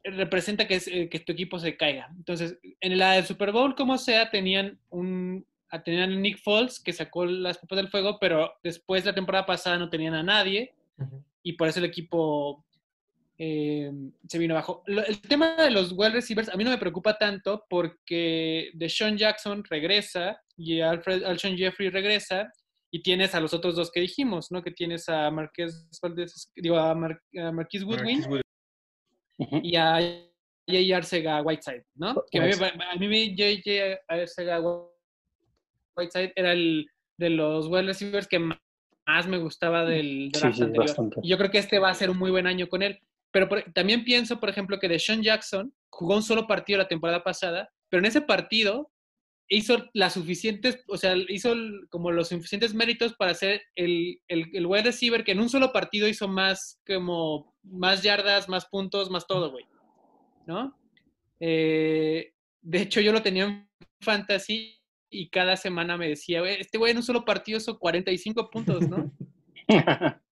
[0.03, 2.09] representa que, es, eh, que tu equipo se caiga.
[2.17, 5.45] Entonces, en la del Super Bowl, como sea, tenían un
[5.83, 9.77] tenían a Nick Foles que sacó las papas del fuego, pero después la temporada pasada
[9.77, 10.73] no tenían a nadie
[11.43, 12.65] y por eso el equipo
[13.37, 13.91] eh,
[14.27, 14.83] se vino abajo.
[14.87, 19.15] Lo- el tema de los wide receivers a mí no me preocupa tanto porque Deshaun
[19.17, 22.51] Jackson regresa y Alfred, Alshon Jeffrey regresa
[22.91, 24.63] y tienes a los otros dos que dijimos, ¿no?
[24.63, 28.41] Que tienes a Marquez Valdez, digo, a, Mar, a Marquise Goodwin Marquise
[29.63, 29.95] Y a
[30.67, 30.95] J.J.
[30.97, 32.23] Arcega Whiteside, ¿no?
[32.29, 32.83] Que a mí, Whiteside.
[32.83, 34.01] a mí me- J.J.
[34.07, 34.59] Arcega
[35.95, 40.63] Whiteside era el de los wide receivers que más me gustaba del Sí, draft sí,
[40.63, 40.85] anterior.
[40.87, 41.19] bastante.
[41.23, 42.99] Y yo creo que este va a ser un muy buen año con él.
[43.31, 47.23] Pero por- también pienso, por ejemplo, que Deshaun Jackson jugó un solo partido la temporada
[47.23, 48.91] pasada, pero en ese partido
[49.49, 51.53] hizo las suficientes, o sea, hizo
[51.89, 55.73] como los suficientes méritos para ser el, el, el wide receiver que en un solo
[55.73, 59.65] partido hizo más, como, más yardas, más puntos, más todo, güey.
[60.45, 60.77] ¿No?
[61.39, 63.69] Eh, de hecho, yo lo tenía en
[64.01, 68.49] fantasy y cada semana me decía, "Güey, este güey en un solo partido hizo 45
[68.49, 69.11] puntos, ¿no?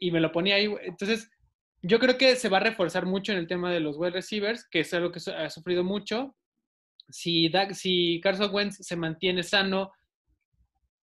[0.00, 0.66] Y me lo ponía ahí.
[0.66, 0.86] güey.
[0.86, 1.30] Entonces,
[1.82, 4.66] yo creo que se va a reforzar mucho en el tema de los wide receivers,
[4.70, 6.34] que es algo que ha sufrido mucho.
[7.08, 9.92] Si, Dak- si Carson Wentz se mantiene sano,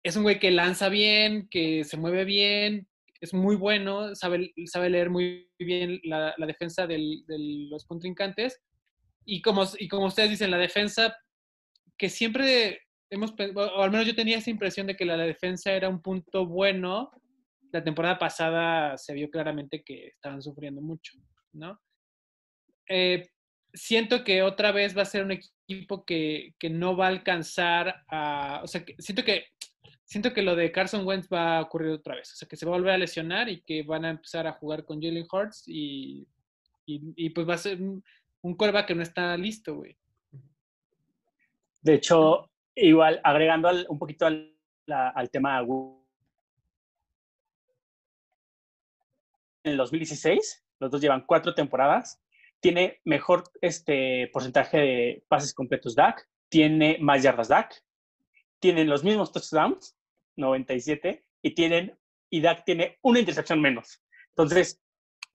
[0.03, 2.89] es un güey que lanza bien, que se mueve bien,
[3.21, 7.37] es muy bueno, sabe, sabe leer muy bien la, la defensa del- de
[7.71, 8.61] los contrincantes.
[9.27, 11.15] Y como, y como ustedes dicen, la defensa,
[11.99, 15.89] que siempre hemos, o al menos yo tenía esa impresión de que la defensa era
[15.91, 17.11] un punto bueno,
[17.73, 21.19] la temporada pasada se vio claramente que estaban sufriendo mucho,
[21.53, 21.79] ¿no?
[22.89, 23.23] Eh,
[23.75, 28.05] siento que otra vez va a ser un equipo que, que no va a alcanzar
[28.09, 28.61] a...
[28.63, 29.45] O sea, que, siento que
[30.05, 32.33] siento que lo de Carson Wentz va a ocurrir otra vez.
[32.33, 34.53] O sea, que se va a volver a lesionar y que van a empezar a
[34.53, 36.27] jugar con Jalen Hurts y,
[36.85, 38.03] y, pues va a ser un,
[38.43, 39.97] un quarterback que no está listo, güey.
[41.83, 44.53] De hecho, igual, agregando un poquito al,
[44.87, 45.61] la- al tema
[49.63, 52.21] en el 2016, los dos llevan cuatro temporadas,
[52.61, 57.83] tiene mejor este, porcentaje de pases completos Dak, tiene más yardas Dak,
[58.59, 59.97] tienen los mismos touchdowns,
[60.37, 61.99] 97, y tienen
[62.31, 64.03] y Dak tiene una intercepción menos.
[64.29, 64.81] Entonces,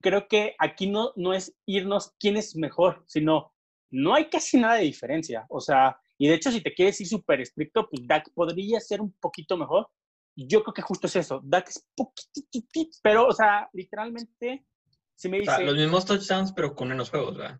[0.01, 3.53] creo que aquí no, no es irnos quién es mejor, sino
[3.91, 5.45] no hay casi nada de diferencia.
[5.49, 9.01] O sea, y de hecho, si te quieres ir súper estricto, pues Dak podría ser
[9.01, 9.89] un poquito mejor.
[10.35, 11.41] Yo creo que justo es eso.
[11.43, 14.65] Dak es poquitito, pero, o sea, literalmente
[15.15, 17.59] si me O sea, dice, los mismos touchdowns, pero con menos juegos, ¿verdad?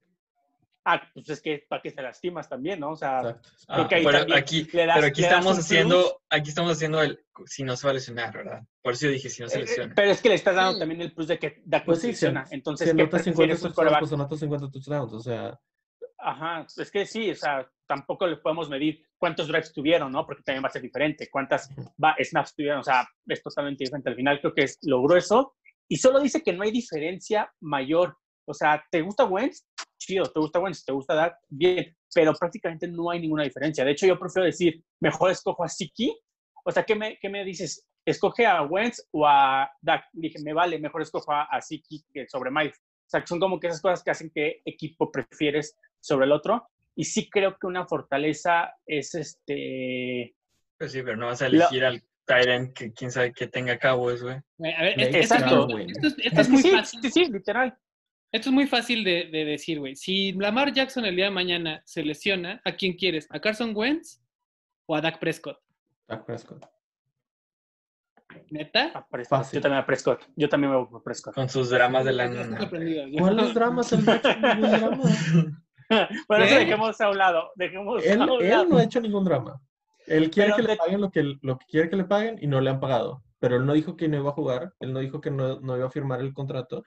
[0.88, 2.92] ah, pues es que para que te lastimas también, ¿no?
[2.92, 3.20] O sea.
[3.68, 6.14] Ah, ahí pero también aquí, le das- pero aquí le das estamos un haciendo, plus.
[6.30, 8.62] aquí estamos haciendo el si no se va a lesionar, ¿verdad?
[8.84, 9.94] Por eso yo dije si no se eh, lesiona.
[9.96, 12.28] pero es que le estás dando también el plus de que Dak Pues se sí.
[12.52, 14.00] Entonces, si ¿qué anotas 50 prefieres un touchdowns, quarterback?
[14.00, 15.14] pues anotas 50 touchdowns.
[15.14, 15.60] O sea,
[16.18, 20.26] Ajá, es que sí, o sea, tampoco le podemos medir cuántos drives tuvieron, ¿no?
[20.26, 21.70] Porque también va a ser diferente, cuántas
[22.04, 24.10] va, snaps tuvieron, o sea, es totalmente diferente.
[24.10, 25.55] Al final creo que es logró eso
[25.88, 28.18] y solo dice que no hay diferencia mayor.
[28.46, 29.66] O sea, ¿te gusta Wentz?
[29.98, 30.86] Chido, ¿te gusta Wentz?
[30.86, 31.38] ¿Te gusta Dak?
[31.50, 33.84] Bien, pero prácticamente no hay ninguna diferencia.
[33.84, 36.16] De hecho, yo prefiero decir, mejor escojo a Siki.
[36.64, 37.88] O sea, ¿qué me, qué me dices?
[38.06, 40.06] ¿Escoge a Wentz o a Dak?
[40.14, 42.78] Dije, me vale, mejor escojo a, a Siki que sobre Miles.
[42.78, 46.68] O sea, son como que esas cosas que hacen que equipo prefieres sobre el otro.
[46.96, 50.36] Y sí creo que una fortaleza es este...
[50.78, 54.22] Pues sí, pero no vas a elegir al Tyrant que quién sabe que tenga Cowboys,
[54.24, 54.38] güey.
[54.58, 55.46] Güey, A ver, Exacto.
[55.46, 55.92] esto, esto- güey.
[55.92, 57.00] esto es, esto Es es que muy sí, fácil.
[57.02, 57.78] sí, sí, literal.
[58.32, 59.96] Esto es muy fácil de, de decir, güey.
[59.96, 63.28] Si Lamar Jackson el día de mañana se lesiona, ¿a quién quieres?
[63.30, 64.20] ¿A Carson Wentz
[64.88, 65.58] o a Dak Prescott?
[66.08, 66.66] Dak Prescott.
[68.50, 68.92] ¿Neta?
[68.94, 69.40] A Prescott.
[69.40, 69.58] Fácil.
[69.58, 70.22] Yo también a Prescott.
[70.36, 71.34] Yo también me voy por Prescott.
[71.36, 72.58] Con sus dramas de la nana.
[73.18, 73.94] ¿Cuáles dramas?
[73.94, 74.98] El Dak no ningún drama.
[76.28, 76.60] bueno, eso ¿Qué?
[76.66, 77.52] dejemos a un lado.
[77.56, 79.62] Dejemos Él, a un él no ha hecho ningún drama.
[80.08, 82.38] Él quiere Pero que le de- paguen lo que, lo que quiere que le paguen
[82.42, 83.24] y no le han pagado.
[83.40, 84.74] Pero él no dijo que no iba a jugar.
[84.80, 86.84] Él no dijo que no, no iba a firmar el contrato.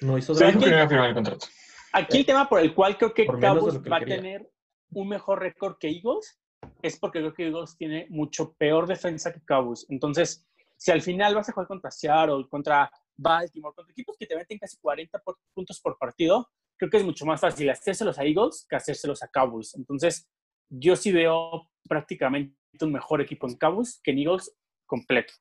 [0.00, 1.46] No hizo Pero Dijo que no iba a firmar el contrato.
[1.92, 4.50] Aquí el tema por el cual creo que Cowboys que va a tener
[4.92, 6.40] un mejor récord que Eagles
[6.82, 9.86] es porque creo que Eagles tiene mucho peor defensa que Cowboys.
[9.88, 14.36] Entonces, si al final vas a jugar contra Seattle, contra Baltimore, contra equipos que te
[14.36, 18.24] meten casi 40 por- puntos por partido, creo que es mucho más fácil hacérselos a
[18.24, 19.74] Eagles que hacérselos a Cowboys.
[19.74, 20.28] Entonces,
[20.70, 24.56] yo sí veo prácticamente un mejor equipo en Cowboys que en Eagles
[24.86, 25.34] completo.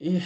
[0.00, 0.20] Y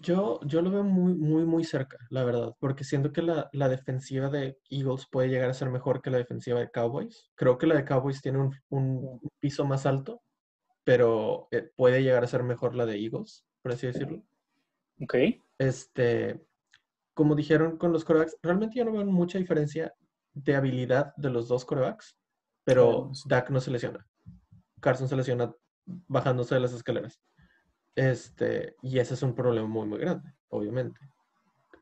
[0.00, 3.68] yo, yo lo veo muy, muy, muy cerca, la verdad, porque siento que la, la
[3.68, 7.30] defensiva de Eagles puede llegar a ser mejor que la defensiva de Cowboys.
[7.36, 10.22] Creo que la de Cowboys tiene un, un piso más alto,
[10.84, 14.24] pero eh, puede llegar a ser mejor la de Eagles, por así decirlo.
[15.00, 15.14] ¿Ok?
[15.58, 16.44] Este,
[17.14, 19.94] como dijeron con los corebacks, realmente yo no veo mucha diferencia
[20.34, 22.16] de habilidad de los dos corebacks,
[22.64, 23.10] pero.
[23.26, 24.06] Dak no se lesiona.
[24.80, 25.54] Carson se lesiona
[25.86, 27.20] bajándose de las escaleras.
[27.94, 31.00] Este, y ese es un problema muy, muy grande, obviamente.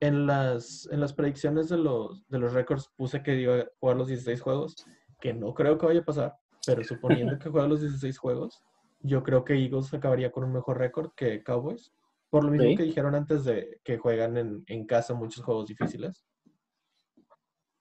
[0.01, 3.97] En las, en las predicciones de los, de los récords puse que iba a jugar
[3.97, 4.75] los 16 juegos,
[5.21, 6.37] que no creo que vaya a pasar,
[6.67, 8.63] pero suponiendo que juega los 16 juegos,
[9.03, 11.93] yo creo que Eagles acabaría con un mejor récord que Cowboys.
[12.31, 16.25] Por lo mismo que dijeron antes de que juegan en, en casa muchos juegos difíciles.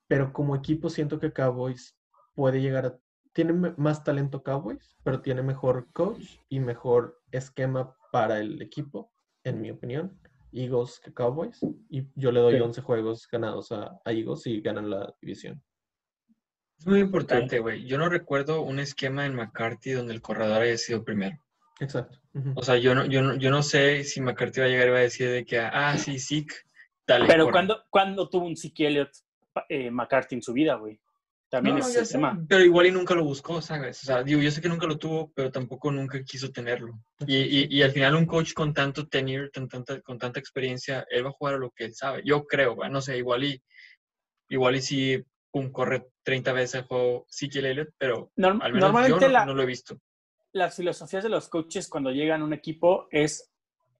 [0.09, 1.95] Pero como equipo siento que Cowboys
[2.33, 2.99] puede llegar a...
[3.31, 9.61] Tiene más talento Cowboys, pero tiene mejor coach y mejor esquema para el equipo, en
[9.61, 10.19] mi opinión.
[10.51, 11.59] Eagles que Cowboys.
[11.89, 12.65] Y yo le doy Ok.
[12.65, 15.63] 11 juegos ganados a, a Eagles y ganan la división.
[16.79, 17.85] Es muy importante, güey.
[17.85, 21.37] Yo no recuerdo un esquema en McCarthy donde el corredor haya sido primero.
[21.79, 22.19] Exacto.
[22.55, 24.91] O sea, yo no, yo no, yo no sé si McCarthy va a llegar y
[24.91, 26.55] va a decir de que, ah, sí, Zeke,
[27.05, 27.27] dale.
[27.27, 29.11] Pero cuando, cuando tuvo un Zeke Elliott
[29.67, 30.99] eh, McCarthy en su vida, güey.
[31.49, 32.39] También No, es el sé, tema.
[32.47, 34.03] Pero igual y nunca lo buscó, ¿sabes?
[34.03, 36.93] O sea, digo, yo sé que nunca lo tuvo, pero tampoco nunca quiso tenerlo.
[37.25, 41.05] Y, y, y al final un coach con tanto tenure, tan, tanta, con tanta experiencia,
[41.09, 42.21] él va a jugar a lo que él sabe.
[42.23, 43.63] Yo creo, güey, no sé, igual y,
[44.49, 48.73] igual y si pum, corre 30 veces el juego Zeke Elliott, pero Norm- al menos
[48.73, 49.99] yo normalmente no, la- no lo he visto.
[50.53, 53.49] las filosofías de los coaches cuando llegan a un equipo es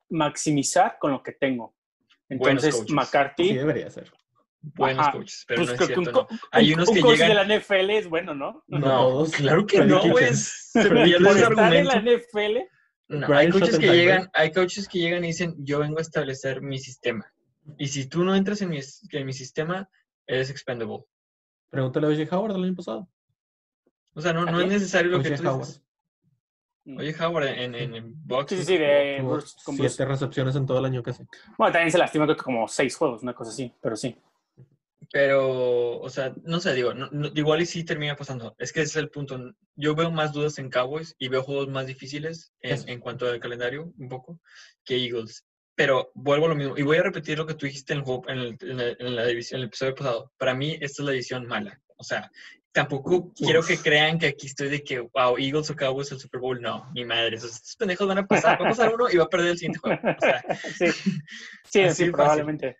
[0.09, 1.75] maximizar con lo que tengo.
[2.29, 2.85] Entonces.
[2.91, 4.11] McCarthy, Sí debería ser.
[4.61, 5.11] Buenos Ajá.
[5.13, 6.39] coaches, pero pues no es que un, cierto, no.
[6.51, 8.63] Hay un- unos un que coach llegan- de la NFL es bueno, ¿no?
[8.67, 9.31] No, todos.
[9.31, 10.25] claro que no, güey.
[10.33, 12.27] Se Por ese estar en la argumento.
[12.33, 12.57] NFL,
[13.07, 16.61] No, hay coaches que llegan, hay coaches que llegan y dicen, yo vengo a establecer
[16.61, 17.25] mi sistema.
[17.77, 18.79] Y si tú no entras en mi,
[19.11, 19.89] en mi sistema,
[20.27, 21.05] eres expendable.
[21.69, 22.35] Pregúntale a O.J.
[22.37, 23.07] Howard del año pasado.
[24.13, 25.59] O sea, no, ¿A no es necesario lo que tú Howard.
[25.67, 25.83] dices.
[26.97, 28.49] Oye, Howard, en, en, en box.
[28.49, 29.89] sí, sí, sí, de Bruce- con Bruce.
[29.89, 31.23] siete recepciones en todo el año casi.
[31.57, 34.17] Bueno, también se lastimó creo que como seis juegos, una cosa así, pero sí.
[35.11, 38.55] Pero, o sea, no sé, digo, no- no- igual y sí termina pasando.
[38.59, 39.39] Es que ese es el punto.
[39.75, 43.39] Yo veo más dudas en Cowboys y veo juegos más difíciles en, en cuanto al
[43.39, 44.39] calendario, un poco,
[44.85, 45.45] que Eagles.
[45.75, 46.77] Pero vuelvo a lo mismo.
[46.77, 48.97] Y voy a repetir lo que tú dijiste en el, juego- en el, en el-
[48.99, 50.31] en la división, el episodio pasado.
[50.37, 51.81] Para mí, esta es la división mala.
[51.97, 52.29] O sea,
[52.71, 56.39] tampoco quiero que crean que aquí estoy de que, wow, Eagles o Cowboys el Super
[56.39, 56.61] Bowl.
[56.61, 57.37] No, ni madre.
[57.37, 58.61] Esos, estos pendejos van a pasar.
[58.61, 59.99] Va a pasar uno y va a perder el siguiente juego.
[60.03, 60.43] O sea,
[60.77, 60.91] Sí,
[61.65, 62.77] sí, sí, probablemente.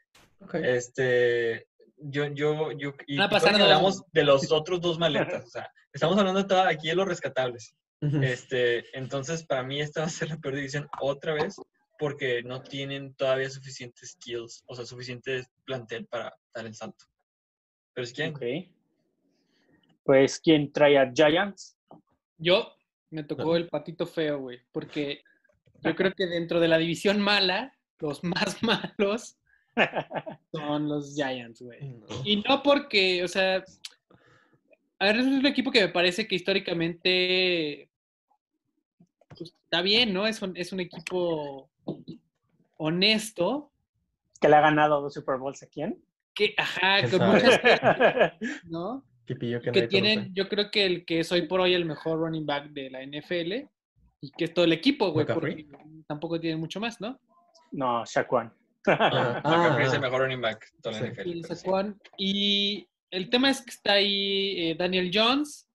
[0.63, 1.67] este,
[2.01, 3.43] yo, yo, yo, y dos.
[3.45, 7.75] hablamos de los otros dos maletas, o sea, estamos hablando todo aquí de los rescatables.
[8.01, 11.57] Este, entonces, para mí esta va a ser la peor división otra vez,
[11.97, 17.05] porque no tienen todavía suficientes skills, o sea, suficiente plantel para dar el salto.
[17.93, 18.73] Pero si quieren, Ok.
[20.03, 21.77] Pues, ¿quién trae a Giants?
[22.38, 22.73] Yo
[23.12, 25.21] me tocó el patito feo, güey, porque
[25.81, 29.38] yo creo que dentro de la división mala, los más malos
[30.51, 31.79] son los Giants, güey.
[31.81, 32.05] No.
[32.23, 33.63] Y no porque, o sea,
[34.99, 37.89] a ver, es un equipo que me parece que históricamente
[39.37, 40.27] pues, está bien, ¿no?
[40.27, 41.69] Es un, es un equipo
[42.77, 43.71] honesto,
[44.39, 46.01] que le ha ganado dos Super Bowls a quién?
[46.39, 47.33] que, ajá, ¿Quién con sabe?
[47.33, 49.03] muchas, ¿no?
[49.25, 50.33] Pipillo que que tienen, conoce.
[50.33, 53.05] yo creo que el que es hoy por hoy el mejor running back de la
[53.05, 53.67] NFL
[54.21, 55.67] y que es todo el equipo, güey, porque
[56.07, 57.19] tampoco tienen mucho más, ¿no?
[57.71, 58.53] no, Shaquan.
[58.87, 61.03] Ah, McCaffrey es ah, el mejor running back de Sí.
[61.03, 61.27] NFL.
[61.27, 61.67] Y, sí.
[62.17, 65.67] Y el tema es que está ahí eh, Daniel Jones,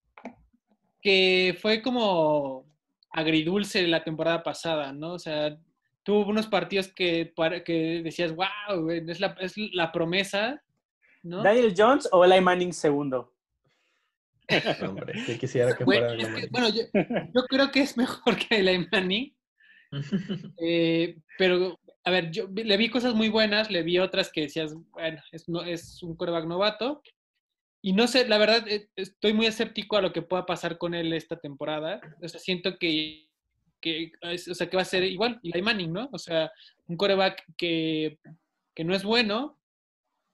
[1.02, 2.66] que fue como
[3.10, 5.12] agridulce la temporada pasada, ¿no?
[5.14, 5.56] O sea,
[6.02, 10.62] tuvo unos partidos que, para- que decías, wow, es la, es la promesa,
[11.22, 11.42] ¿no?
[11.42, 13.32] ¿Daniel Jones o Eli Manning segundo?
[14.82, 16.82] Hombre, que quisiera que Güey, fuera es que, bueno, yo,
[17.34, 19.34] yo creo que es mejor que Eli Manning,
[20.60, 24.74] Eh, pero, a ver, yo le vi cosas muy buenas, le vi otras que decías,
[24.92, 27.02] bueno, es, un quarterback novato.
[27.80, 30.94] Y no sé, la verdad, eh, estoy muy escéptico a lo que pueda pasar con
[30.94, 32.00] él esta temporada.
[32.22, 33.28] O sea, siento que,
[33.80, 36.08] que, o sea, que va a ser igual, Eli Manning, ¿no?
[36.12, 36.52] O sea,
[36.86, 38.18] un quarterback que,
[38.74, 39.58] que no es bueno,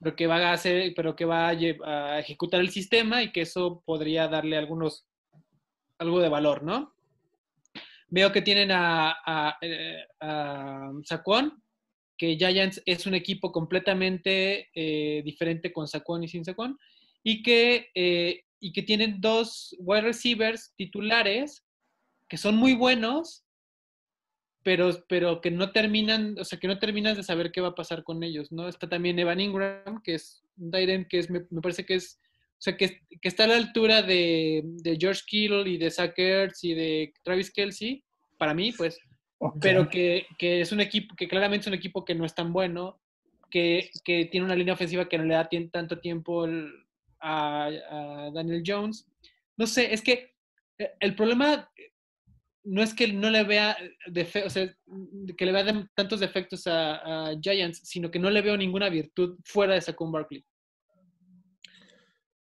[0.00, 3.42] pero que va a hacer, pero que va a, a ejecutar el sistema y que
[3.42, 5.06] eso podría darle algunos,
[5.98, 6.94] algo de valor, ¿no?
[8.10, 11.62] Veo que tienen a, eh, a Saquon,
[12.18, 16.76] que Giants es un equipo completamente eh, diferente con Saquon y sin Saquon,
[17.22, 21.64] y que, eh, y que tienen dos wide receivers titulares
[22.28, 23.44] que son muy buenos,
[24.62, 27.74] pero, pero que no terminan, o sea, que no terminas de saber qué va a
[27.74, 28.68] pasar con ellos, ¿no?
[28.68, 32.20] Está también Evan Ingram, que es un end que es, me parece que es,
[32.60, 36.12] o sea, que, que está a la altura de, de George Kittle y de Zach
[36.18, 38.04] Ertz y de Travis Kelsey,
[38.36, 38.98] para mí, pues,
[39.60, 42.52] pero que, que es un equipo, que claramente es un equipo que no es tan
[42.52, 43.00] bueno,
[43.50, 46.70] que, que tiene una línea ofensiva que no le da tanto tiempo el-
[47.18, 49.06] a, a Daniel Jones.
[49.56, 50.34] No sé, es que
[50.78, 51.70] eh, el problema
[52.64, 53.74] no es que no le vea
[54.06, 54.70] defe- o sea,
[55.36, 58.90] que le vea de- tantos defectos a, a Giants, sino que no le veo ninguna
[58.90, 60.44] virtud fuera de Saquon Barkley.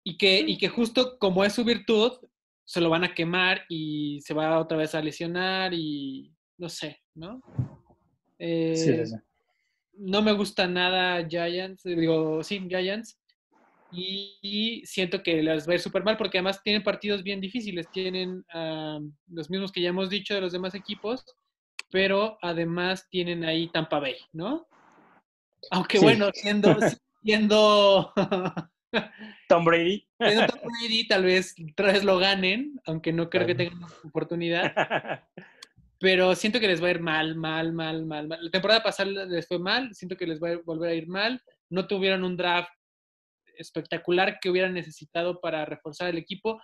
[0.04, 2.12] Y que, y que justo como es su virtud,
[2.64, 7.00] se lo van a quemar y se va otra vez a lesionar y no sé,
[7.14, 7.40] ¿no?
[8.38, 9.16] Eh, Sí, sí, sí.
[9.94, 13.18] no me gusta nada Giants, eh, digo, sí, Giants.
[13.90, 17.40] Y, y siento que les va a ir súper mal porque además tienen partidos bien
[17.40, 17.88] difíciles.
[17.92, 21.24] Tienen ah, los mismos que ya hemos dicho de los demás equipos,
[21.90, 24.66] pero además tienen ahí Tampa Bay, ¿no?
[25.70, 26.76] Aunque bueno, siendo,
[27.22, 28.12] siendo,
[29.48, 30.06] Tom Brady.
[30.18, 34.72] Tom Brady, tal vez otra vez lo ganen, aunque no creo que tengan oportunidad.
[36.04, 38.44] pero siento que les va a ir mal, mal, mal, mal, mal.
[38.44, 41.42] La temporada pasada les fue mal, siento que les va a volver a ir mal.
[41.70, 42.70] No tuvieron un draft
[43.56, 46.60] espectacular que hubieran necesitado para reforzar el equipo.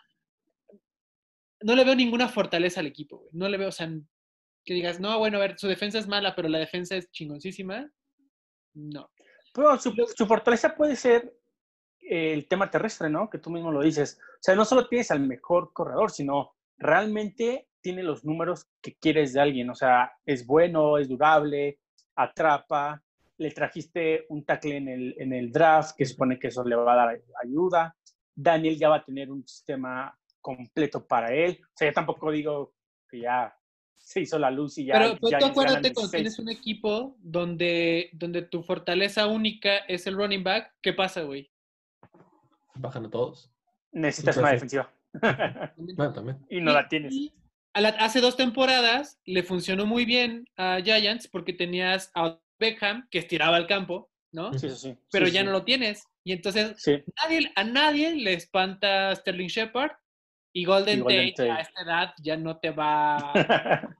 [1.62, 3.30] No le veo ninguna fortaleza al equipo, güey.
[3.32, 3.90] No le veo, o sea,
[4.64, 7.90] que digas, no, bueno, a ver, su defensa es mala, pero la defensa es chingoncísima.
[8.74, 9.10] No.
[9.54, 11.34] Pero su, su fortaleza puede ser
[12.10, 13.30] el tema terrestre, ¿no?
[13.30, 14.18] Que tú mismo lo dices.
[14.20, 19.32] O sea, no solo tienes al mejor corredor, sino realmente tiene los números que quieres
[19.32, 19.70] de alguien.
[19.70, 21.78] O sea, es bueno, es durable,
[22.16, 23.00] atrapa.
[23.38, 26.92] Le trajiste un tackle en el, en el draft, que supone que eso le va
[26.92, 27.96] a dar ayuda.
[28.34, 31.60] Daniel ya va a tener un sistema completo para él.
[31.62, 32.74] O sea, yo tampoco digo
[33.08, 33.54] que ya
[33.96, 34.94] se hizo la luz y ya.
[34.94, 36.10] Pero, ya tú acuérdate cuando 16.
[36.10, 41.50] tienes un equipo donde, donde tu fortaleza única es el running back, ¿qué pasa, güey?
[42.80, 43.50] Bajan a todos.
[43.92, 44.90] Necesitas una defensiva.
[45.76, 46.38] Bueno, también.
[46.48, 47.12] y no la tienes.
[47.12, 47.32] Y
[47.74, 53.08] a la- hace dos temporadas le funcionó muy bien a Giants porque tenías a Beckham
[53.10, 54.52] que estiraba el campo, ¿no?
[54.56, 54.96] Sí, sí, sí.
[55.10, 55.46] Pero Sí, ya sí.
[55.46, 56.06] no lo tienes.
[56.22, 57.02] Y entonces Sí.
[57.22, 59.92] nadie, a nadie le espanta Sterling Shepard
[60.52, 63.32] y Golden, Y Golden Tate, a esta edad ya no te va...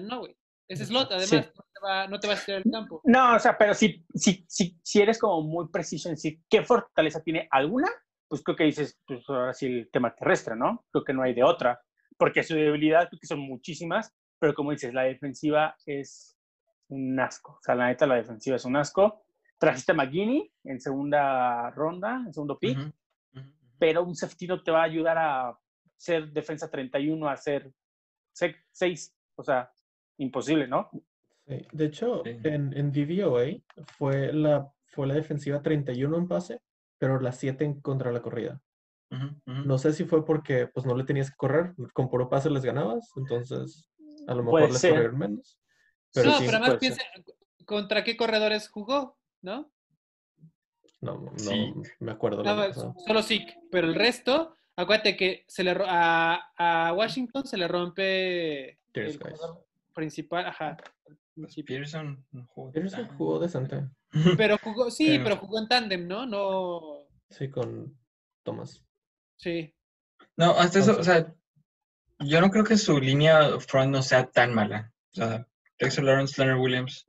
[0.00, 0.34] no, güey.
[0.68, 1.36] Es slot, además, Sí.
[1.36, 3.00] no, te va, no te va a estirar el campo.
[3.04, 6.62] No, o sea, pero si, si, si, si eres como muy preciso en decir qué
[6.62, 7.88] fortaleza tiene alguna,
[8.28, 10.84] pues creo que dices, pues ahora sí el tema terrestre, ¿no?
[10.90, 11.80] Creo que no hay de otra.
[12.16, 16.36] Porque su debilidad creo que son muchísimas, pero como dices, la defensiva es
[16.88, 17.52] un asco.
[17.52, 19.24] O sea, la neta, la defensiva es un asco.
[19.58, 22.92] Trajiste a McGinney en segunda ronda, en segundo pick, ujú,
[23.34, 23.52] ujú.
[23.78, 25.58] pero un safety no te va a ayudar a
[25.96, 27.72] ser defensa 31 a ser
[28.32, 29.14] 6.
[29.36, 29.70] O sea,
[30.18, 30.90] imposible, ¿no?
[31.46, 32.38] Sí, De hecho, Sí.
[32.44, 33.60] en, en DVOA
[33.96, 36.60] fue la, fue la defensiva 31 en pase,
[36.98, 38.60] pero la 7 en contra la corrida.
[39.46, 42.62] No sé si fue porque pues no le tenías que correr, con puro pase les
[42.64, 43.88] ganabas, entonces
[44.26, 45.58] a lo mejor les corrieron menos.
[46.12, 47.02] Pero no, sí, pero además puede piensa,
[47.64, 49.16] ¿contra qué corredores jugó?
[49.40, 49.70] ¿No?
[51.00, 51.72] no, no Sí.
[52.00, 52.40] me acuerdo.
[52.40, 52.94] el No, año es- pasado.
[53.06, 58.70] solo Zeke, pero el resto, acuérdate que se le a, a Washington se le rompe
[58.92, 59.18] el
[59.94, 60.76] principal, ajá.
[61.04, 61.48] Pues no
[62.48, 63.88] jugó Peterson tan- jugó decente,
[64.36, 66.26] Pero jugó, sí, Pero- pero jugó en tándem, ¿no?
[66.26, 67.96] No, sí, con
[68.42, 68.82] Thomas.
[69.36, 69.74] sí.
[70.36, 71.34] No, hasta eso, o sea,
[72.20, 74.92] yo no creo que su línea front no sea tan mala.
[75.12, 75.48] O sea,
[75.80, 77.04] Dexter Lawrence, Leonard Williams.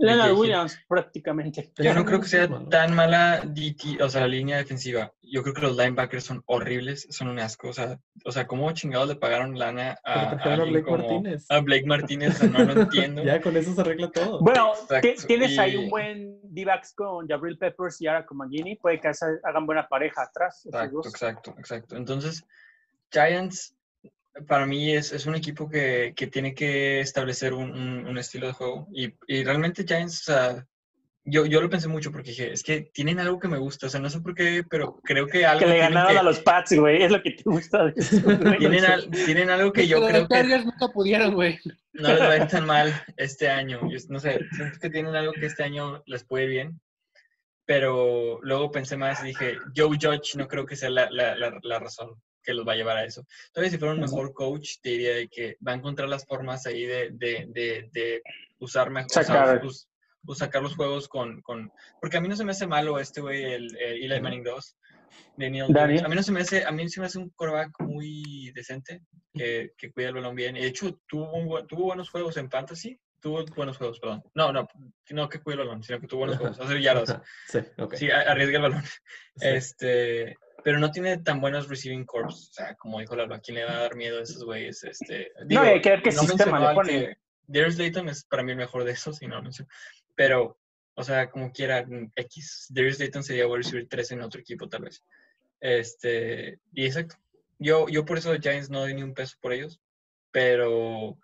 [0.00, 0.32] Leonard.
[0.38, 1.72] Williams, prácticamente.
[1.78, 5.12] Yo no creo que sea tan mala DT, o sea, la línea defensiva.
[5.22, 7.68] Yo creo que los linebackers son horribles, son un asco.
[7.68, 11.46] O sea, o sea ¿cómo chingados le pagaron lana a, a Blake como- Martínez.
[11.48, 12.36] a Blake Martínez?
[12.36, 13.24] O sea, no lo entiendo.
[13.24, 14.40] Ya con eso se arregla todo.
[14.40, 18.76] Bueno, Exacto, tienes ahí un buen D-backs con Jabril Peppers y ahora con McGinney.
[18.76, 20.64] Puede que haga- hagan buena pareja atrás.
[20.64, 21.96] Exacto, exacto, exacto.
[21.96, 22.44] Entonces,
[23.10, 23.74] Giants
[24.46, 28.46] para mí es, es un equipo que, que tiene que establecer un, un- un estilo
[28.46, 28.88] de juego.
[28.92, 30.66] Y, y realmente Giants, o sea,
[31.30, 33.86] yo, yo lo pensé mucho porque dije, es que tienen algo que me gusta.
[33.86, 36.22] O sea, no sé por qué, pero creo que algo Que le ganaron que- a
[36.22, 37.02] los Pats, güey.
[37.02, 38.16] Es lo que te gusta de eso,
[38.58, 41.58] tienen, al- tienen algo que yo Pero creo los que Chargers nunca pudieron, güey.
[41.92, 43.80] no les va a ir tan mal este año.
[43.90, 46.80] Yo no sé, siento que tienen algo que este año les puede bien.
[47.66, 51.58] Pero luego pensé más y dije, Joe Judge no creo que sea la, la, la,
[51.62, 53.24] la razón que los va a llevar a eso.
[53.52, 56.66] Todavía si fuera un mejor coach, te diría de que va a encontrar las formas
[56.66, 58.22] ahí de, de, de, de
[58.58, 59.64] usar mejor, Sacar.
[59.64, 59.88] us-
[60.24, 61.72] us- sacar los juegos con, con...
[62.00, 64.20] Porque a mí no se me hace malo este güey, el, el Eli.
[64.20, 64.76] Manning 2.
[65.36, 65.98] Daniel Daniel.
[66.00, 66.04] Jones.
[66.04, 69.02] A mí no se me hace, a mí se me hace un quarterback muy decente,
[69.32, 70.54] que, que cuida el balón bien.
[70.54, 73.00] De hecho, tuvo, un tuvo buenos juegos en fantasy.
[73.20, 74.22] Tuvo buenos juegos, perdón.
[74.34, 74.68] No, no,
[75.10, 76.60] no que cuida el balón, sino que tuvo buenos juegos.
[76.60, 77.20] Hacer yardas.
[77.48, 77.94] Sí, ok.
[77.94, 78.82] Sí, arriesga el balón.
[78.84, 78.92] sí.
[79.40, 82.48] Este, pero no tiene tan buenos receiving corps.
[82.50, 84.82] O sea, como dijo Lalo, ¿a quién le va a dar miedo a esos güeyes?
[84.84, 88.58] Este, No, hay que ver qué sistema le que- Darius Layton es para mí el
[88.58, 89.70] mejor de esos, y no lo menciono.
[90.14, 90.58] Pero,
[90.94, 91.86] o sea, como quiera,
[92.16, 92.66] X.
[92.70, 95.02] Darius Layton sería wide receiver 3 en otro equipo, tal vez.
[95.60, 97.16] Este, y exacto.
[97.58, 99.80] Yo, yo por eso Giants no doy ni un peso por ellos,
[100.30, 101.18] pero,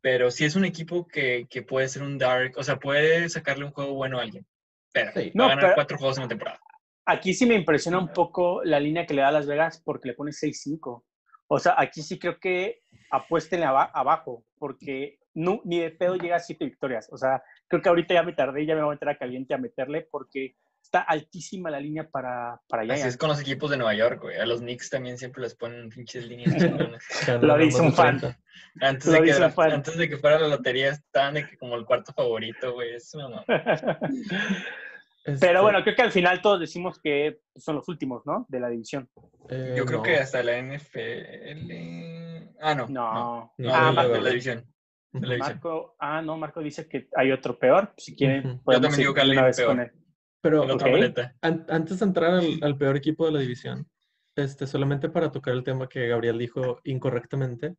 [0.00, 3.64] pero sí es un equipo que, que puede ser un dark, o sea, puede sacarle
[3.64, 4.44] un juego bueno a alguien.
[4.92, 5.26] Pero Sí.
[5.28, 6.60] va No, a ganar pero- cuatro juegos en la temporada.
[7.10, 10.08] Aquí sí me impresiona un poco la línea que le da a Las Vegas porque
[10.08, 11.02] le pone 6-5.
[11.48, 16.36] O sea, aquí sí creo que apuesten aba- abajo porque no, ni de pedo llega
[16.36, 17.08] a 7 victorias.
[17.10, 19.16] O sea, creo que ahorita ya me tardé y ya me voy a meter a
[19.18, 23.70] caliente a meterle porque está altísima la línea para, para Así es con los equipos
[23.70, 24.36] de Nueva York, güey.
[24.36, 27.04] A los Knicks también siempre les ponen pinches líneas chingonas.
[27.40, 28.18] Lo dice un fan.
[28.20, 28.38] 30.
[28.80, 29.72] Antes Lo de, que, un fan.
[29.72, 32.94] antes de que fuera la lotería, estaban de que como el cuarto favorito, güey.
[32.94, 33.44] Es una mamá.
[35.24, 38.46] Este, Pero bueno, creo que al final todos decimos que son los últimos, ¿no?
[38.48, 39.08] De la división.
[39.50, 40.02] eh, Yo creo no.
[40.04, 42.54] que hasta la NFL.
[42.60, 42.86] Ah, no.
[42.88, 42.92] No.
[43.18, 44.58] No, Ah, de, la, Marco, de la división.
[45.12, 45.20] Ujú.
[45.20, 45.54] de la división.
[45.56, 47.92] Marco, ah, no, Marco dice que hay otro peor.
[47.96, 48.48] Si quieren, Ujú.
[48.56, 49.68] Yo podemos también digo que una un vez peor.
[49.68, 49.92] con él.
[50.40, 50.92] Pero En otra ok.
[50.92, 51.34] maleta.
[51.42, 53.88] an- antes de entrar al, al peor equipo de la división,
[54.36, 57.74] este, solamente para tocar el tema que Gabriel dijo incorrectamente,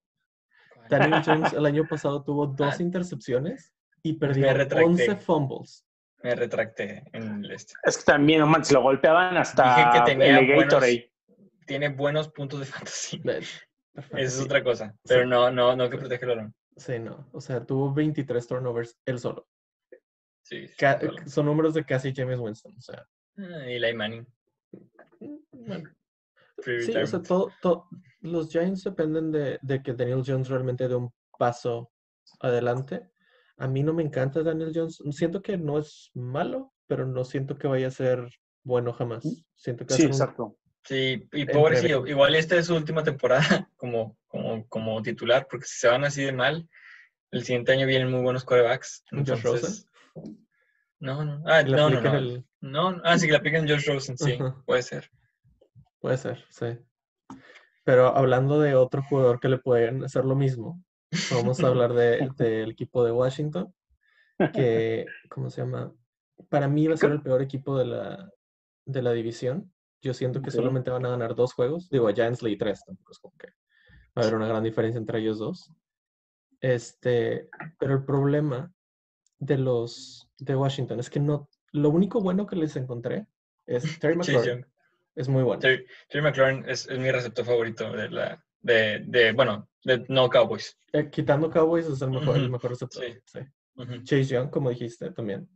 [0.89, 2.83] Daniel Jones el año pasado tuvo dos Ah.
[2.83, 3.73] intercepciones
[4.03, 4.85] y perdió Me retracté.
[4.85, 5.85] 11 fumbles.
[6.21, 7.73] Me retracté en el este.
[7.83, 11.11] Es que también, no manches, lo golpeaban hasta Dije que tenía el buenos- Gatorade.
[11.65, 13.19] Tiene buenos puntos de fantasy.
[13.19, 14.95] Perfecto, Esa es otra cosa.
[15.07, 16.55] Pero no, no, no que protege el balón.
[16.75, 17.27] Sí, no.
[17.31, 19.47] O sea, tuvo 23 turnovers él solo.
[20.43, 20.67] Sí.
[21.27, 22.73] son números de casi James Winston.
[22.77, 23.05] O sea,
[23.37, 24.25] Ah, Eli Manning.
[25.19, 25.35] mm,
[25.67, 25.89] bueno,
[26.61, 27.87] Sí, o sea, todo, todo-
[28.21, 31.91] los Giants dependen de, de que Daniel Jones realmente dé un paso
[32.41, 33.09] adelante.
[33.59, 35.01] A mí no me encanta Daniel Jones.
[35.11, 38.27] Siento que no es malo, pero no siento que vaya a ser
[38.63, 39.23] bueno jamás.
[39.55, 40.55] Siento que va a Sí, un- exacto.
[40.85, 43.39] Sí, y pobrecillo, igual esta es su última temporada
[43.75, 46.67] como, como, como titular, porque si se van así de mal,
[47.31, 49.03] el siguiente año vienen muy buenos quarterbacks.
[49.11, 49.85] Josh entonces-
[50.99, 51.43] No, no.
[51.45, 52.15] Ah, no, no, no.
[52.17, 53.01] el- No, no.
[53.03, 55.09] Ah, sí, que le apliquen Josh Rosen, sí, puede ser.
[55.99, 56.77] Puede ser, sí.
[57.83, 60.81] Pero hablando de otro jugador que le pueden hacer lo mismo,
[61.31, 63.73] vamos a hablar de- del equipo de Washington,
[64.53, 65.93] que, ¿cómo se llama?
[66.49, 68.31] Para mí va a ser el peor equipo de la,
[68.85, 69.71] de la división.
[70.01, 71.89] Yo siento que solamente van a ganar dos juegos.
[71.89, 73.53] Digo, a Giants leí tres, tampoco es como que va
[74.15, 75.71] a haber una gran diferencia entre ellos dos.
[76.61, 78.71] Este, pero el problema
[79.39, 83.27] de los de Washington es que no, lo único bueno que les encontré
[83.65, 84.59] es Terry McLaurin.
[84.61, 84.65] Young.
[85.15, 85.59] Es muy bueno.
[85.59, 90.29] Terry, Terry McLaurin es, es mi receptor favorito de la, de, de, bueno, de no
[90.29, 90.77] Cowboys.
[90.93, 93.03] Eh, quitando Cowboys es el mejor, el Ujú, mejor receptor.
[93.03, 93.13] sí.
[93.25, 93.39] sí.
[94.03, 95.47] Chase Young, como dijiste también.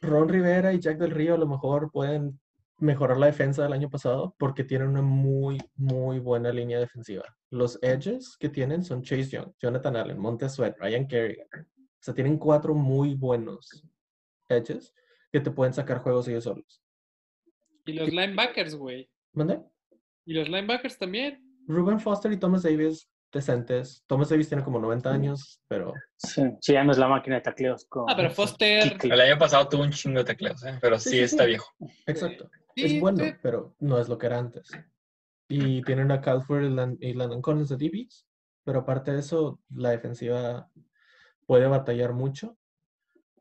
[0.00, 2.40] Ron Rivera y Jack del Río a lo mejor pueden
[2.78, 7.24] mejorar la defensa del año pasado porque tienen una muy, muy buena línea defensiva.
[7.50, 11.48] Los edges que tienen son Chase Young, Jonathan Allen, Montez Sweat, Ryan Kerrigan.
[11.54, 13.84] O sea, tienen cuatro muy buenos
[14.48, 14.94] edges
[15.32, 16.82] que te pueden sacar juegos ellos solos.
[17.84, 19.08] Y los linebackers, güey.
[19.32, 19.60] ¿Mande?
[20.24, 21.40] Y los linebackers también.
[21.66, 24.02] Ruben Foster y Thomas Davis, decentes.
[24.06, 27.42] Thomas Davis tiene como 90 años, pero Sí, sí, ya no es la máquina de
[27.42, 27.86] tacleos.
[27.86, 28.96] Con, Ah, pero Foster.
[29.02, 30.78] El año pasado tuvo un chingo de tecleos, ¿eh?
[30.80, 31.48] pero Sí, sí, sí, está sí.
[31.50, 31.66] viejo.
[32.06, 32.50] exacto.
[32.76, 33.32] Sí, es bueno, sí.
[33.42, 34.68] pero no es lo que era antes.
[35.48, 36.64] Y tienen a Calford
[37.00, 38.26] y Landon Collins de DBs,
[38.64, 40.70] pero aparte de eso, la defensiva
[41.46, 42.56] puede batallar mucho.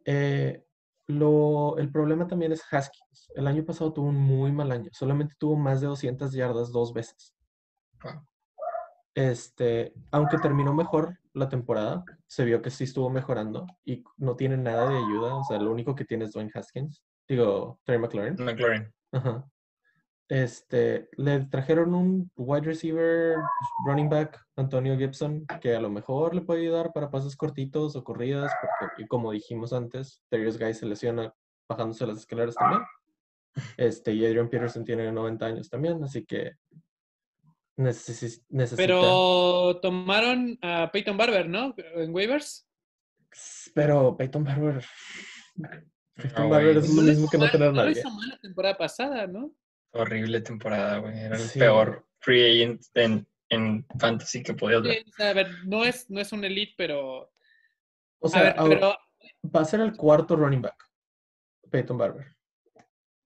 [0.06, 0.66] Eh,
[1.08, 3.32] lo, el problema también es Haskins.
[3.36, 4.90] El año pasado tuvo un muy mal año.
[4.94, 7.34] Solamente tuvo más de 200 yardas dos veces.
[9.14, 14.58] Este, aunque terminó mejor la temporada, se vio que sí estuvo mejorando y no tiene
[14.58, 15.36] nada de ayuda.
[15.36, 17.04] O sea, lo único que tiene es Dwayne Haskins.
[17.28, 18.36] Digo, Terry McLaurin.
[18.44, 18.94] McLaurin.
[19.12, 19.46] Ajá.
[20.32, 23.36] Este, le trajeron un wide receiver,
[23.86, 28.04] running back, Antonio Gibson, que a lo mejor le puede ayudar para pases cortitos o
[28.06, 31.34] corridas, porque y como dijimos antes, Darius Guy se lesiona
[31.68, 32.82] bajándose las escaleras también.
[33.76, 36.54] Este, y Adrian Peterson tiene 90 años también, así que
[37.82, 38.76] necesita...
[38.78, 41.74] Pero tomaron a Peyton Barber, ¿no?
[41.78, 42.68] En waivers.
[43.74, 44.84] Pero Peyton Barber...
[46.16, 47.92] Peyton No, Barber es lo mismo que no tener lo nadie.
[48.00, 49.52] hizo mal la temporada pasada, ¿no?
[49.94, 51.18] Horrible temporada, güey.
[51.18, 51.60] Era el Sí.
[51.60, 56.10] peor free agent en, en fantasy que podía Sí, o sea, a ver, no es,
[56.10, 57.32] no es un elite, pero.
[58.20, 58.98] O a sea, ver, pero.
[59.54, 60.82] va a ser el cuarto running back,
[61.70, 62.28] Peyton Barber.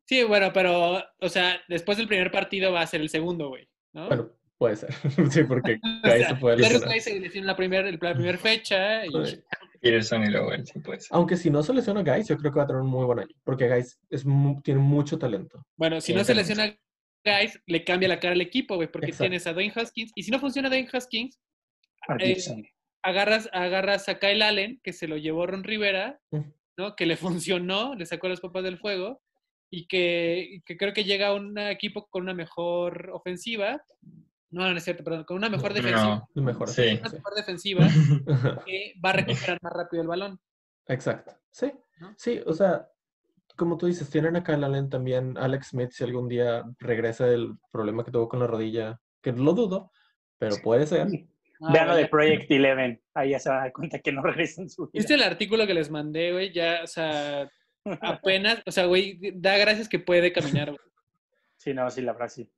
[0.08, 1.04] Sí, bueno, pero.
[1.20, 3.70] O sea, después del primer partido va a ser el segundo, güey.
[3.94, 4.08] ¿no?
[4.08, 4.94] Bueno, puede ser.
[5.32, 6.90] sí, porque sea, se puede lesionar.
[6.90, 9.06] Guy se la primera la primera fecha.
[9.06, 9.12] Y.
[9.82, 11.10] Peterson y él, sí puede ser.
[11.12, 13.20] Aunque si no se lesiona Guys, yo creo que va a tener un muy buen
[13.20, 13.36] año.
[13.44, 15.64] Porque Guys es mu- tiene mucho talento.
[15.78, 16.76] Bueno, si no se pero- lesiona
[17.24, 19.24] Guys, le cambia la cara al equipo, güey, porque Exacto.
[19.24, 20.12] tienes a Dwayne Haskins.
[20.16, 21.40] Y si no funciona Dwayne Haskins,
[22.08, 22.38] a eh,
[23.04, 26.20] agarras, agarras a Kyle Allen, que se lo llevó Ron Rivera.
[26.78, 26.96] ¿no?
[26.96, 29.22] Que le funcionó, le sacó las papas del fuego
[29.72, 33.84] y que, y que creo que llega a un equipo con una mejor ofensiva.
[34.56, 36.26] No, no es cierto, perdón, con una mejor defensiva.
[36.34, 36.42] No.
[36.42, 36.70] Mejor.
[36.70, 36.98] Sí.
[37.02, 37.86] Una mejor defensiva
[38.66, 40.40] que va a recuperar más rápido el balón.
[40.88, 41.34] Exacto.
[41.52, 41.74] Sí.
[42.00, 42.14] ¿No?
[42.16, 42.88] Sí, o sea,
[43.58, 47.58] como tú dices, tienen a Kyle Allen también, Alex Smith, si algún día regresa del
[47.70, 49.92] problema que tuvo con la rodilla, que lo dudo,
[50.38, 51.08] pero puede ser.
[51.62, 53.02] Ah, Vean lo de ya- Project Eleven.
[53.14, 54.92] Ahí ya se van a dar cuenta que no regresa en su vida.
[54.94, 56.54] ¿Viste el artículo que les mandé, güey?
[56.54, 57.50] Ya, o sea,
[58.00, 60.80] apenas, o sea, güey, da gracias que puede caminar, güey.
[61.58, 62.50] Sí, no, sí, la verdad sí.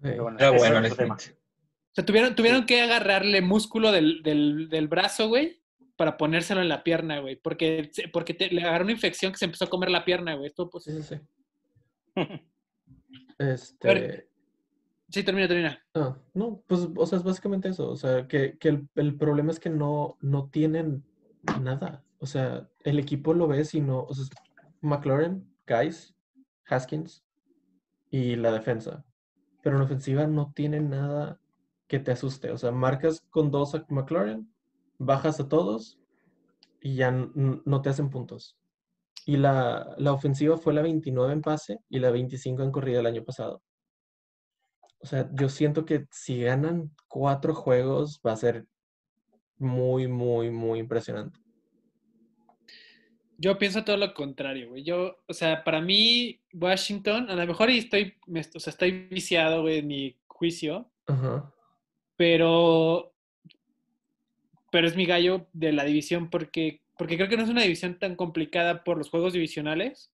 [0.00, 1.18] Pero bueno, es tema.
[1.18, 1.36] Smith.
[1.92, 5.60] O sea, tuvieron, tuvieron que agarrarle músculo del, del, del brazo, güey,
[5.96, 7.36] para ponérselo en la pierna, güey.
[7.36, 10.46] Porque, porque te- le agarró una infección que se empezó a comer la pierna, güey.
[10.46, 11.20] Esto, pues, Sí, sí, sí.
[13.38, 14.28] Este.
[15.08, 15.84] sí, termina, termina.
[15.94, 17.90] Ah, no, pues, o sea, es básicamente eso.
[17.90, 21.04] O sea, que, que el, el problema es que no, no tienen
[21.60, 22.04] nada.
[22.18, 24.04] O sea, el equipo lo ves y no.
[24.04, 24.30] O sea, es
[24.80, 26.14] McLaurin, Guys,
[26.66, 27.24] Haskins
[28.10, 29.04] y la defensa.
[29.62, 31.40] Pero en ofensiva no tienen nada
[31.92, 32.50] que te asuste.
[32.50, 34.50] O sea, marcas con dos a McLaurin,
[34.96, 35.98] bajas a todos
[36.80, 38.56] y ya no te hacen puntos.
[39.26, 43.06] Y la, la ofensiva fue la 29 en pase y la 25 en corrida el
[43.06, 43.62] año pasado.
[45.02, 48.66] O sea, yo siento que si ganan cuatro juegos va a ser
[49.58, 51.38] muy, muy, muy impresionante.
[53.36, 54.82] Yo pienso todo lo contrario, güey.
[54.82, 59.60] Yo, o sea, para mí, Washington, a lo mejor estoy, me- o sea, estoy viciado,
[59.60, 61.52] güey, en mi juicio, Ajá.
[62.16, 63.12] Pero,
[64.70, 67.98] pero es mi gallo de la división porque, porque creo que no es una división
[67.98, 70.10] tan complicada por los juegos divisionales,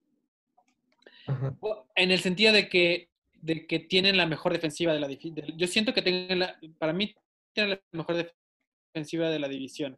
[1.28, 1.56] Ajá.
[1.96, 3.10] en el sentido de que,
[3.42, 5.36] de que tienen la mejor defensiva de la división.
[5.58, 7.14] Yo siento que tienen la, para mí,
[7.54, 8.32] tienen la mejor
[8.94, 9.98] defensiva de la división.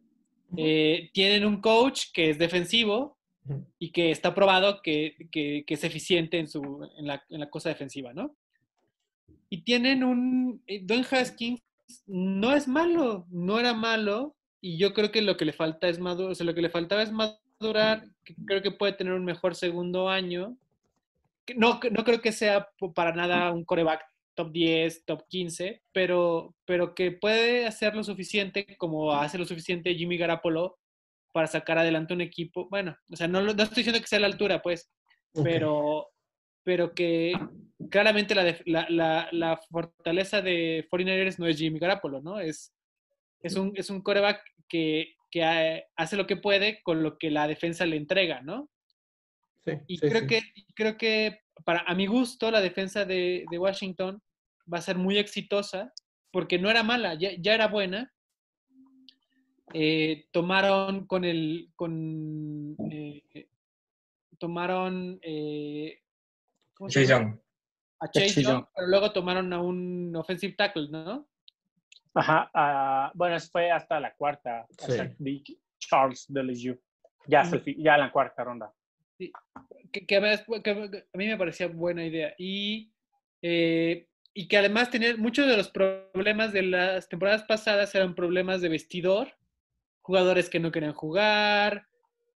[0.55, 3.17] Eh, tienen un coach que es defensivo,
[3.79, 7.49] y que está probado que, que- que es eficiente en, su, en, la, en la
[7.49, 8.35] cosa defensiva, ¿no?
[9.49, 10.61] Y tienen un...
[10.67, 11.61] eh, Don Haskins
[12.05, 15.99] no es malo, no era malo, y yo creo que lo que le falta es
[15.99, 18.05] madurar, o sea, lo que le faltaba es madurar,
[18.45, 20.57] creo que puede tener un mejor segundo año.
[21.55, 24.03] No, no creo que sea para nada un coreback
[24.35, 29.95] top 10, top 15, pero, pero que puede hacer lo suficiente como hace lo suficiente
[29.95, 30.77] Jimmy Garapolo
[31.31, 32.67] para sacar adelante un equipo.
[32.69, 34.91] Bueno, o sea, no, no estoy diciendo que sea a la altura, pues,
[35.43, 36.07] pero,
[36.67, 37.31] pero que
[37.89, 42.41] claramente la, la, la, la fortaleza de 49ers no es Jimmy Garapolo, ¿no?
[42.41, 42.75] Es,
[43.39, 47.47] es un, es un coreback que, que hace lo que puede con lo que la
[47.47, 48.69] defensa le entrega, ¿no?
[49.63, 50.27] Sí, Y sí, creo, sí.
[50.27, 50.41] Que,
[50.75, 54.21] creo que, para, a mi gusto, la defensa de, de Washington
[54.71, 55.93] va a ser muy exitosa
[56.31, 58.13] porque no era mala, ya, ya era buena.
[59.73, 61.69] Eh, tomaron con el.
[61.77, 63.47] Con, eh,
[64.37, 65.17] tomaron.
[65.21, 66.01] eh,
[66.77, 67.11] ¿cómo se Chase?
[67.23, 67.39] Young.
[67.99, 68.65] A Chase Chase Young, Young.
[68.75, 71.27] pero luego tomaron a un offensive tackle, ¿no?
[72.13, 74.91] Ajá, bueno, eso fue hasta la cuarta, Sí.
[74.99, 75.15] hasta
[75.79, 76.79] Charles de LSU.
[77.27, 78.73] Ya, en la cuarta ronda.
[79.91, 82.33] que, que a mí- que a mí me parecía buena idea.
[82.37, 82.91] Y,
[83.41, 88.61] eh, y que además tener muchos de los problemas de las temporadas pasadas eran problemas
[88.61, 89.29] de vestidor,
[90.01, 91.87] jugadores que no querían jugar,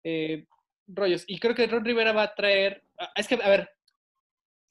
[0.04, 0.48] eh,
[0.88, 1.24] rollos.
[1.28, 2.84] Y creo que Ron Rivera va a traer.
[3.16, 3.70] Es que, a ver,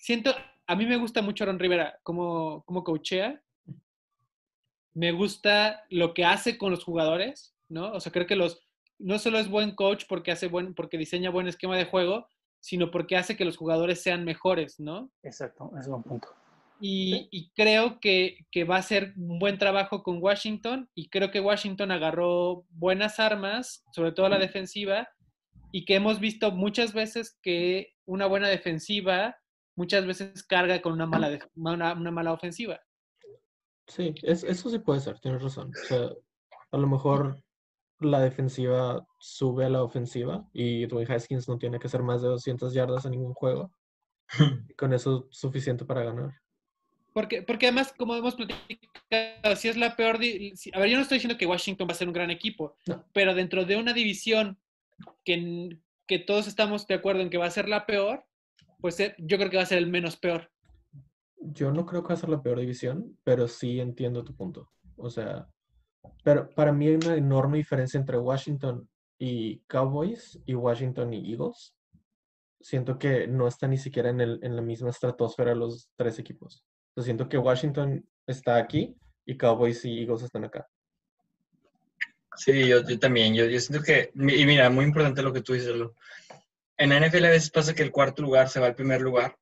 [0.00, 0.34] siento.
[0.66, 3.40] A mí me gusta mucho Ron Rivera como, como coachea.
[4.94, 7.92] Me gusta lo que hace con los jugadores, ¿no?
[7.92, 8.66] O sea, creo que los,
[8.98, 12.26] no solo es buen coach porque hace buen, porque diseña buen esquema de juego,
[12.58, 15.10] sino porque hace que los jugadores sean mejores, ¿no?
[15.22, 16.28] Exacto, es un punto.
[16.80, 21.30] Y, y creo que, que va a ser un buen trabajo con Washington y creo
[21.30, 25.08] que Washington agarró buenas armas, sobre todo la defensiva,
[25.72, 29.36] y que hemos visto muchas veces que una buena defensiva
[29.76, 32.80] muchas veces carga con una mala, una, una mala ofensiva.
[33.86, 35.70] Sí, es- eso sí puede ser, tienes razón.
[35.70, 36.10] O sea,
[36.72, 37.42] a lo mejor
[37.98, 42.28] la defensiva sube a la ofensiva y Dwayne Haskins no tiene que hacer más de
[42.28, 43.72] 200 yardas en ningún juego.
[44.68, 46.30] Y con eso es suficiente para ganar.
[47.12, 50.18] Porque, porque además, como hemos platicado, si es la peor...
[50.20, 52.76] si- a ver, yo no estoy diciendo que Washington va a ser un gran equipo,
[52.86, 53.04] No.
[53.12, 54.58] pero dentro de una división
[55.24, 58.24] que, que todos estamos de acuerdo en que va a ser la peor,
[58.80, 60.50] pues eh, yo creo que va a ser el menos peor.
[61.36, 64.70] Yo no creo que va a ser la peor división, pero sí entiendo tu punto.
[64.96, 65.48] O sea,
[66.22, 71.74] pero para mí hay una enorme diferencia entre Washington y Cowboys y Washington y Eagles.
[72.60, 76.64] Siento que no está ni siquiera en, el, en la misma estratosfera los tres equipos.
[76.90, 80.66] O sea, siento que Washington está aquí y Cowboys y Eagles están acá.
[82.36, 83.34] Sí, yo, yo también.
[83.34, 85.94] Yo, yo siento que, y mira, muy importante lo que tú dices, Lo.
[86.80, 89.36] En la NFL a veces pasa que el cuarto lugar se va al primer lugar.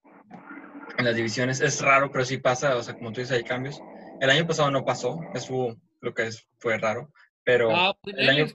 [0.99, 2.76] En las divisiones es raro, pero sí pasa.
[2.76, 3.80] O sea, como tú dices, hay cambios.
[4.20, 5.20] El año pasado no pasó.
[5.34, 7.12] Eso lo que es, fue raro.
[7.45, 8.47] Pero Ah, el año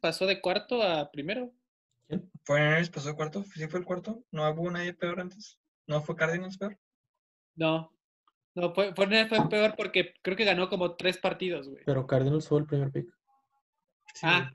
[0.00, 1.52] pasó de cuarto a primero.
[2.44, 3.44] fue en el pasó de cuarto.
[3.54, 4.24] ¿Sí fue el cuarto?
[4.30, 5.58] ¿No hubo nadie peor antes?
[5.86, 6.78] ¿No fue Cardinals peor?
[7.54, 7.92] No.
[8.54, 11.84] No, fue, Fortnite fue peor porque creo que ganó como tres partidos, güey.
[11.84, 13.06] Pero Cardinals fue el primer pick.
[14.14, 14.52] Sí, Ah,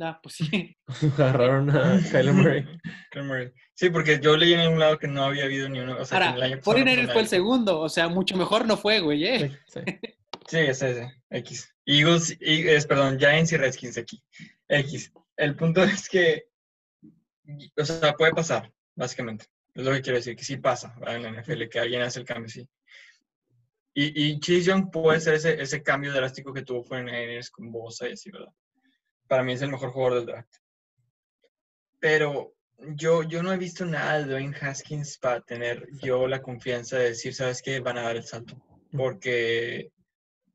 [0.00, 0.76] no, pues sí.
[1.18, 2.64] Agarraron a Kyler Murray.
[3.10, 3.52] Kyler Murray.
[3.74, 5.98] Sí, porque yo leí en un lado que no había habido ni uno.
[5.98, 8.78] O sea, que el Ahora, año 49ers fue el segundo, o sea, mucho mejor no
[8.78, 9.58] fue, güey, ¿eh?
[9.66, 9.98] Sí, sí.
[10.48, 11.72] Sí, ese, ese, X.
[11.86, 14.20] Eagles, y- es, perdón, Giants y Redskins aquí.
[14.68, 15.12] X.
[15.36, 16.46] El punto es que,
[17.76, 19.44] o sea, puede pasar, básicamente.
[19.74, 21.16] Es lo que quiero decir, que sí pasa ¿verdad?
[21.16, 22.68] en la NFL, que alguien hace el cambio, sí.
[23.94, 27.70] Y, y Chase Young puede ser ese, ese cambio drástico que tuvo fue en con
[27.70, 28.52] Bosa y así, ¿verdad?
[29.30, 30.56] Para mí es el mejor jugador del draft.
[32.00, 32.52] Pero
[32.96, 37.10] yo, yo no he visto nada de Dwayne Haskins para tener yo la confianza de
[37.10, 37.78] decir, ¿sabes qué?
[37.78, 38.60] Van a dar el salto.
[38.90, 39.92] Porque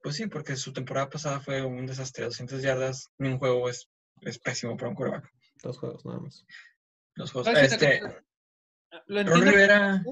[0.04, 2.26] pues sí, porque su temporada pasada fue un desastre.
[2.26, 3.90] 200 yardas en un juego es,
[4.24, 5.32] es pésimo para un quarterback.
[5.64, 6.46] Dos juegos nada más.
[7.14, 7.54] Los juegos.
[7.54, 8.24] Voy a decir una Este, cosa.
[9.08, 9.42] Lo Ron.
[9.42, 10.04] Rivera,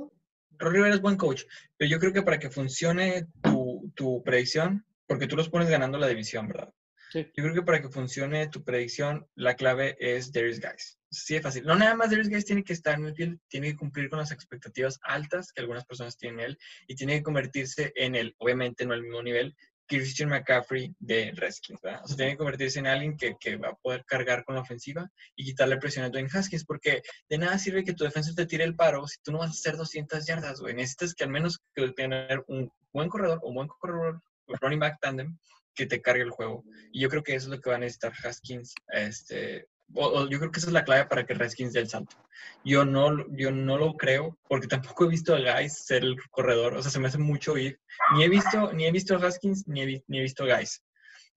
[0.58, 1.44] Ron Rivera es buen coach,
[1.76, 5.98] pero yo creo que para que funcione tu, tu predicción, porque tú los pones ganando
[5.98, 6.74] la división, ¿verdad?
[7.14, 7.32] Sí.
[7.36, 10.98] Yo creo que para que funcione tu predicción, la clave es Darius Guys.
[11.12, 11.64] Sí, es fácil.
[11.64, 14.32] No nada más Darius Guys tiene que estar en el tiene que cumplir con las
[14.32, 16.58] expectativas altas que algunas personas tienen en él
[16.88, 19.56] y tiene que convertirse en el, obviamente no al mismo nivel,
[19.86, 22.02] Christian McCaffrey de Redskins, ¿verdad?
[22.04, 24.62] O sea, tiene que convertirse en alguien que, que va a poder cargar con la
[24.62, 28.48] ofensiva y quitarle presión a Dwayne Haskins, porque de nada sirve que tu defensa te
[28.48, 30.74] tire el paro si tú no vas a hacer 200 yardas, güey.
[30.74, 35.00] Necesitas que al menos que tener un buen corredor, un buen corredor, un running back
[35.00, 35.38] tandem
[35.74, 36.64] que te cargue el juego.
[36.92, 38.74] Y yo creo que eso es lo que va a necesitar Haskins.
[38.88, 41.90] Este, o, o yo creo que esa es la clave para que Haskins dé el
[41.90, 42.16] salto.
[42.64, 46.76] Yo no, yo no lo creo, porque tampoco he visto a Guys ser el corredor.
[46.76, 47.80] O sea, se me hace mucho ir.
[48.16, 50.84] Ni he visto, ni he visto Haskins, ni he, visto Guys.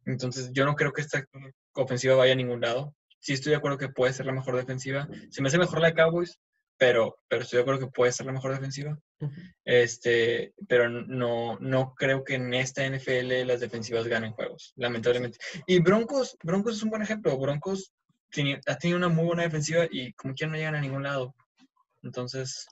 [0.04, 1.24] Entonces, yo no creo que esta
[1.74, 2.94] ofensiva vaya a ningún lado.
[3.18, 5.08] Sí estoy de acuerdo que puede ser la mejor defensiva.
[5.30, 6.38] Se me hace mejor la de Cowboys,
[6.78, 8.98] pero, pero estoy de acuerdo que puede ser la mejor defensiva.
[9.20, 9.32] Ujú.
[9.64, 15.38] Este, pero no, no creo que en esta NFL las defensivas ganen juegos, lamentablemente.
[15.66, 17.36] Y Broncos, Broncos es un buen ejemplo.
[17.38, 17.92] Broncos
[18.30, 21.34] tiene- ha tenido una muy buena defensiva y como quiera no llegan a ningún lado.
[22.02, 22.66] Entonces,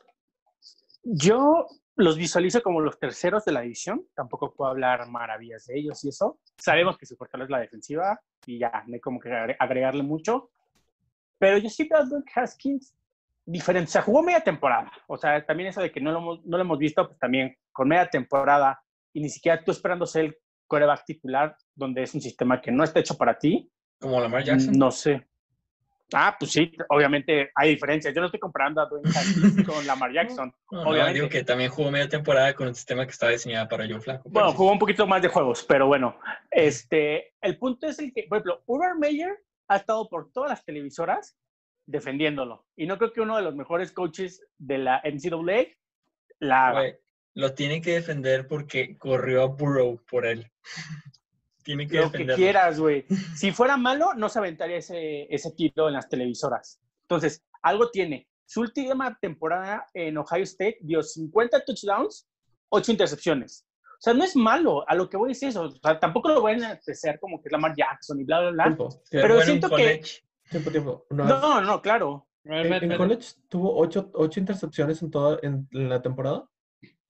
[1.03, 4.07] Yo los visualizo como los terceros de la división.
[4.15, 6.39] Tampoco puedo hablar maravillas de ellos y eso.
[6.59, 8.21] Sabemos que su fortaleza es la defensiva.
[8.47, 10.51] y ya, no hay como que agre- agregarle mucho.
[11.39, 12.95] Pero yo sí veo a Dwayne Haskins
[13.47, 13.89] diferente.
[13.89, 14.91] O sea, jugó media temporada.
[15.07, 17.57] O sea, también eso de que no lo hemos, no lo hemos visto, pues también
[17.73, 18.81] con media temporada
[19.13, 22.83] y ni siquiera tú esperando ser el coreback titular, donde es un sistema que no
[22.85, 23.71] está hecho para ti,
[24.01, 24.77] Como Lamar Jackson.
[24.79, 25.27] no sé.
[26.13, 28.15] Ah, pues sí, obviamente hay diferencias.
[28.15, 29.05] Yo no estoy comparando a Dwayne
[29.67, 30.55] con Lamar Jackson.
[30.71, 31.15] No, no, obviamente.
[31.15, 34.23] digo que también jugó media temporada con un sistema que estaba diseñado para Joe Flaco.
[34.29, 36.19] Bueno, pero- jugó un poquito más de juegos, pero bueno,
[36.51, 39.39] este, el punto es el que, por ejemplo, Urban Meyer
[39.69, 41.37] ha estado por todas las televisoras
[41.87, 42.67] defendiéndolo.
[42.77, 45.67] Y no creo que uno de los mejores coaches de la NCAA
[46.41, 46.95] la haga.
[47.35, 50.51] Lo tiene que defender porque corrió a Burrow por él.
[51.65, 53.07] tiene que Lo que quieras, güey.
[53.37, 56.81] Si fuera malo, no se aventaría ese, ese tiro en las televisoras.
[57.03, 58.29] Entonces, algo tiene.
[58.47, 62.29] Su última temporada en Ohio State dio 50 touchdowns,
[62.69, 63.67] 8 intercepciones.
[63.83, 64.89] O sea, no es malo.
[64.89, 65.63] A lo que voy es eso.
[65.63, 68.51] O sea, tampoco lo voy a apreciar como que es Lamar Jackson y bla, bla,
[68.51, 68.89] bla.
[69.11, 70.03] Pero siento que-.
[70.63, 71.07] Tiempo, tiempo.
[71.11, 72.27] No, No, no, claro.
[72.45, 76.47] Ver, en, college tuvo ocho, ocho intercepciones en toda en, la temporada.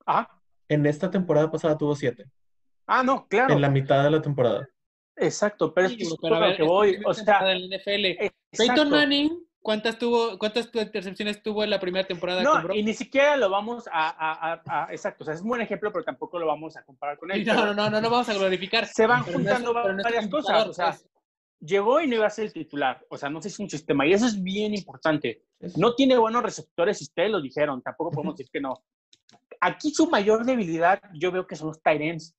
[0.07, 0.28] Ah,
[0.68, 2.26] En esta temporada pasada tuvo siete.
[2.86, 3.53] ah no, claro.
[3.55, 4.68] En la mitad de la temporada.
[5.16, 7.01] Exacto, pero es Sí, que es pero a a lo ver, que es voy.
[7.05, 8.05] O sea, en la NFL.
[8.07, 8.32] exacto.
[8.57, 13.36] Peyton Manning, ¿cuántas tuvo, cuántas intercepciones tuvo en la primera temporada No, y ni siquiera
[13.36, 16.38] lo vamos a, a- a- a- Exacto, o sea, es un buen ejemplo, pero tampoco
[16.38, 17.45] lo vamos a comparar con él.
[17.47, 18.86] No, no, no, no lo vamos a glorificar.
[18.86, 20.68] Se van Pero juntando pero no es varias cosas.
[20.68, 21.07] O sea, pues.
[21.61, 23.05] Llegó y no iba a ser el titular.
[23.09, 24.07] O sea, no sé si es un sistema.
[24.07, 25.42] Y eso es bien importante.
[25.76, 27.82] No tiene buenos receptores, y ustedes lo dijeron.
[27.82, 28.84] Tampoco podemos decir que no.
[29.61, 32.36] Aquí su mayor debilidad, yo veo que son los tight ends.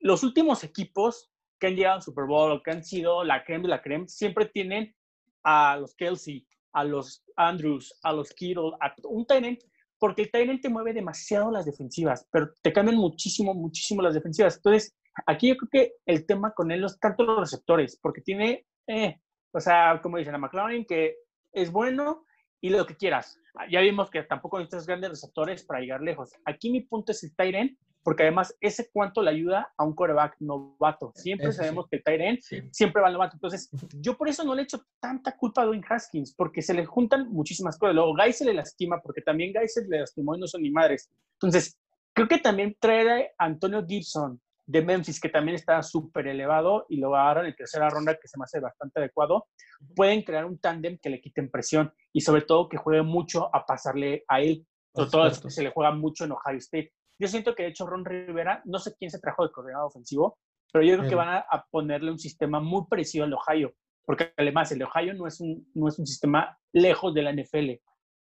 [0.00, 3.62] Los últimos equipos que han llegado al Super Bowl o que han sido la creme
[3.62, 4.94] de la creme, siempre tienen
[5.42, 9.58] a los Kelsey, a los Andrews, a los Kittle, a un tight end,
[9.98, 14.14] porque el tight end te mueve demasiado las defensivas, pero te cambian muchísimo, muchísimo las
[14.14, 14.56] defensivas.
[14.56, 14.94] Entonces,
[15.26, 18.66] aquí yo creo que el tema con él no es tanto los receptores, porque tiene,
[18.86, 19.20] eh,
[19.52, 21.16] o sea, como dicen a McLaurin, que
[21.52, 22.24] es bueno
[22.60, 23.38] y lo que quieras.
[23.70, 26.32] Ya vimos que tampoco necesitas grandes receptores para llegar lejos.
[26.44, 30.36] Aquí mi punto es el end, porque además ese cuánto le ayuda a un coreback
[30.40, 31.10] novato.
[31.14, 31.58] Siempre Eso sí.
[31.58, 32.62] sabemos que el Sí.
[32.70, 33.36] siempre va al novato.
[33.36, 33.68] Entonces,
[34.00, 37.30] yo por eso no le echo tanta culpa a Dwayne Haskins, porque se le juntan
[37.32, 37.94] muchísimas cosas.
[37.94, 40.70] Luego, Guy se le lastima, porque también Guy se le lastimó y no son ni
[40.70, 41.10] madres.
[41.32, 41.78] Entonces,
[42.12, 46.96] creo que también traer a Antonio Gibson de Memphis, que también está súper elevado, y
[46.96, 49.46] lo agarran en tercera ronda, que se me hace bastante adecuado,
[49.94, 53.64] pueden crear un tándem que le quiten presión y sobre todo que juegue mucho a
[53.64, 56.92] pasarle a él, sobre todo que se le juega mucho en Ohio State.
[57.18, 60.38] Yo siento que de hecho Ron Rivera, no sé quién se trajo de coordinador ofensivo,
[60.72, 63.72] pero yo creo que van a, a ponerle un sistema muy parecido al Ohio,
[64.04, 67.80] porque además el Ohio no es un, no es un sistema lejos de la NFL.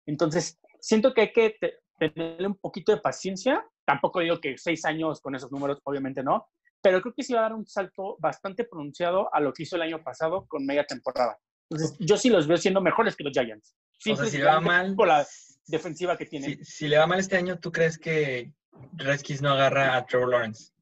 [0.06, 3.64] Entonces, siento que hay que te- tenerle un poquito de paciencia.
[3.84, 6.48] Tampoco digo que seis años con esos números, obviamente no,
[6.80, 9.76] pero creo que sí va a dar un salto bastante pronunciado a lo que hizo
[9.76, 11.38] el año pasado con media temporada.
[11.70, 13.74] Entonces, yo sí los veo siendo mejores que los Giants.
[14.10, 14.94] O sea, si le va mal.
[14.94, 15.26] Por la
[15.66, 16.58] defensiva que tienen.
[16.58, 18.52] Si, si le va mal este año, ¿tú crees que
[18.94, 20.72] Redskins no agarra a Trevor Lawrence?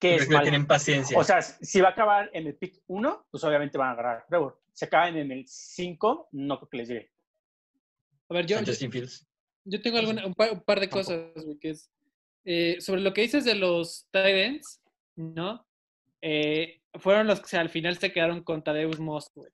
[0.00, 1.16] que ¿Tú es que tienen paciencia?
[1.16, 4.16] O sea, si va a acabar en el pick 1, pues obviamente van a agarrar
[4.18, 4.60] a Trevor.
[4.72, 7.12] Si acaban en el 5, no creo que les llegue.
[8.30, 9.26] A ver, yo, Justin Fields.
[9.64, 11.90] yo tengo alguna, un, par, un par de cosas, güey, que es
[12.44, 14.80] eh, sobre lo que dices de los tight ends,
[15.16, 15.66] ¿no?
[16.22, 19.50] Eh, fueron los que al final se quedaron con Tadeus Moss, güey.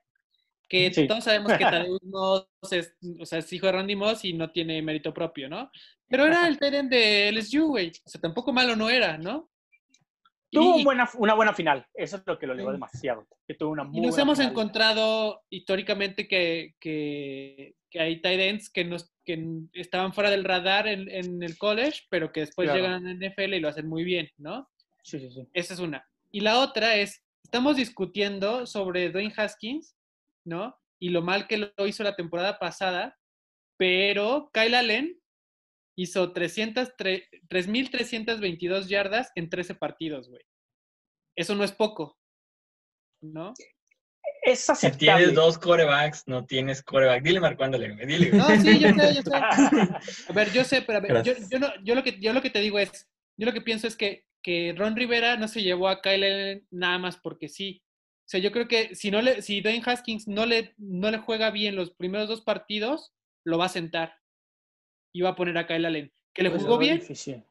[0.69, 1.07] Que Sí.
[1.07, 4.51] todos sabemos que Tadeus Moss es, o sea, es hijo de Randy Moss y no
[4.51, 5.71] tiene mérito propio, ¿no?
[6.09, 7.93] Pero era el tight end de LSU, güey.
[8.05, 9.49] O sea, tampoco malo no era, ¿no?
[10.51, 11.87] Tuvo Y- buena, una buena final.
[11.95, 13.27] Eso es lo que lo elevó demasiado.
[13.47, 14.53] Que tuvo una muy Y nos buena hemos final.
[14.53, 19.43] encontrado históricamente que, que, que hay tight ends que, nos, que
[19.73, 22.79] estaban fuera del radar en, en el college, pero que después Claro.
[22.79, 24.69] llegan a la NFL y lo hacen muy bien, ¿no?
[25.03, 25.49] Sí, sí, sí.
[25.55, 26.07] Esa es una.
[26.31, 29.97] Y la otra es, estamos discutiendo sobre Dwayne Haskins,
[30.45, 30.77] ¿no?
[30.99, 33.19] Y lo mal que lo hizo la temporada pasada,
[33.79, 35.19] pero Kyle Allen
[35.97, 40.43] hizo 300, tre- 3.322 yardas en 13 partidos, güey.
[41.35, 42.19] Eso no es poco,
[43.23, 43.55] ¿no?
[44.47, 47.21] Es Si tienes dos corebacks, no tienes coreback.
[47.25, 47.97] Dile marcándole.
[48.07, 48.31] Dile.
[48.31, 49.35] No, sí, yo sé, yo sé.
[50.29, 52.51] A ver, yo sé, pero a ver, yo, no, yo, lo que, yo lo que
[52.51, 55.89] te digo es, yo lo que pienso es que, que Ron Rivera no se llevó
[55.89, 57.83] a Kyle Allen nada más porque sí.
[58.21, 61.19] O sea, yo creo que si no le, si Dwayne Haskins no le, no le
[61.19, 64.15] juega bien los primeros dos partidos, lo va a sentar.
[65.13, 66.13] Y va a poner a Kyle Allen.
[66.33, 67.43] Que le Pues jugó bien, difícil.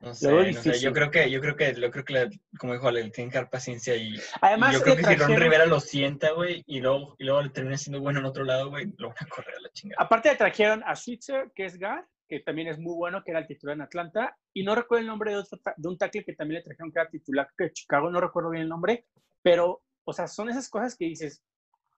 [0.00, 0.78] No sé, no sé.
[0.80, 3.38] Yo creo que, yo creo que, yo creo que, le- como dijo, le tienen que
[3.38, 6.62] dar paciencia y, y Además, yo creo que si Ron trajeron- Rivera lo sienta, güey,
[6.66, 9.26] y luego, y luego le termina siendo bueno en otro lado, güey, lo van a
[9.26, 10.02] correr a la chingada.
[10.04, 13.40] Aparte le trajeron a Switzer, que es guard, que también es muy bueno, que era
[13.40, 14.36] el titular en Atlanta.
[14.52, 16.98] Y no recuerdo el nombre de, otro de un tackle que también le trajeron que
[17.00, 19.06] era titular que de Chicago, no recuerdo bien el nombre,
[19.42, 21.42] pero o sea, son esas cosas que dices,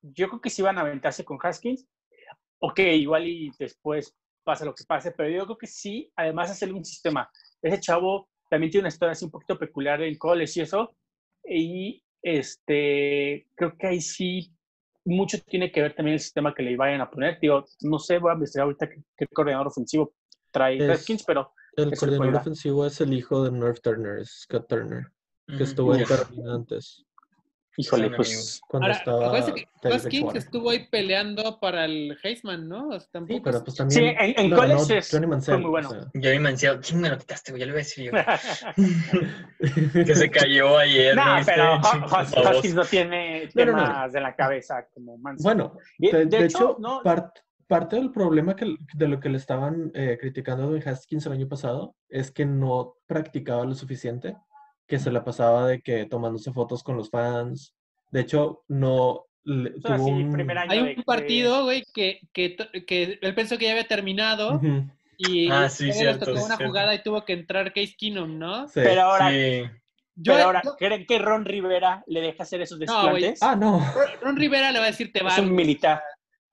[0.01, 1.85] yo creo que sí van a aventarse con Haskins.
[2.59, 6.75] Ok, igual y después pasa lo que pase, pero yo creo que sí, además hacerle
[6.75, 7.29] un sistema.
[7.61, 10.95] Ese chavo también tiene una historia así un poquito peculiar en college y eso,
[11.47, 14.51] y este, creo que ahí sí
[15.05, 17.39] mucho tiene que ver también el sistema que le vayan a poner.
[17.39, 20.13] Digo, no sé, voy a investigar ahorita qué, qué coordinador ofensivo
[20.51, 24.67] trae Es- Haskins, pero El coordinador ofensivo es el hijo de North Turner, es Scott
[24.67, 25.07] Turner,
[25.47, 26.03] que estuvo en.
[26.05, 27.05] Carolina antes,
[27.79, 30.37] híjole, pues cuando Ahora, estaba que Bridgewater.
[30.37, 32.89] estuvo ahí peleando para el Heisman, ¿no?
[32.89, 35.11] O sea, Sí, tampoco pero es- pues Sí, también en, en lo college ganó es-
[35.11, 35.89] Johnny Manziel, fue muy bueno.
[35.89, 36.31] o sea.
[36.31, 37.59] Vi Manciel, ¿quién me lo quitaste, güey?
[37.61, 38.11] Ya lo voy a decir yo.
[40.05, 41.15] que se cayó ayer.
[41.15, 41.53] no, ¿viste?
[41.55, 41.79] pero.
[42.51, 43.77] Huskins no tiene No, no, no.
[43.83, 45.43] temas de la cabeza como Manson.
[45.43, 47.31] Bueno, Y, de, de, de hecho, no, part-
[47.67, 51.47] parte del problema que, de lo que le estaban eh, criticando de Haskins el año
[51.47, 54.35] pasado es que no practicaba lo suficiente,
[54.89, 57.73] que se la pasaba de que tomándose fotos con los fans.
[58.11, 60.33] De hecho, no le- o sea, tuvo sí, un...
[60.33, 62.57] primer año Hay de- un partido, güey, que, que,
[63.21, 64.59] él pensó que ya había terminado
[65.17, 66.65] y Ah, sí, cierto, tocó una cierto.
[66.67, 68.67] jugada y tuvo que entrar Case Keenum, ¿no?
[68.67, 68.81] sí.
[68.83, 69.63] Pero ahora, Sí.
[70.21, 73.41] Yo, pero ahora yo- ¿creen que Ron Rivera le deja hacer esos No, desplantes?
[73.41, 73.79] Ah, no.
[74.21, 75.31] Ron Rivera le va a decir te va.
[75.31, 76.01] es un militar.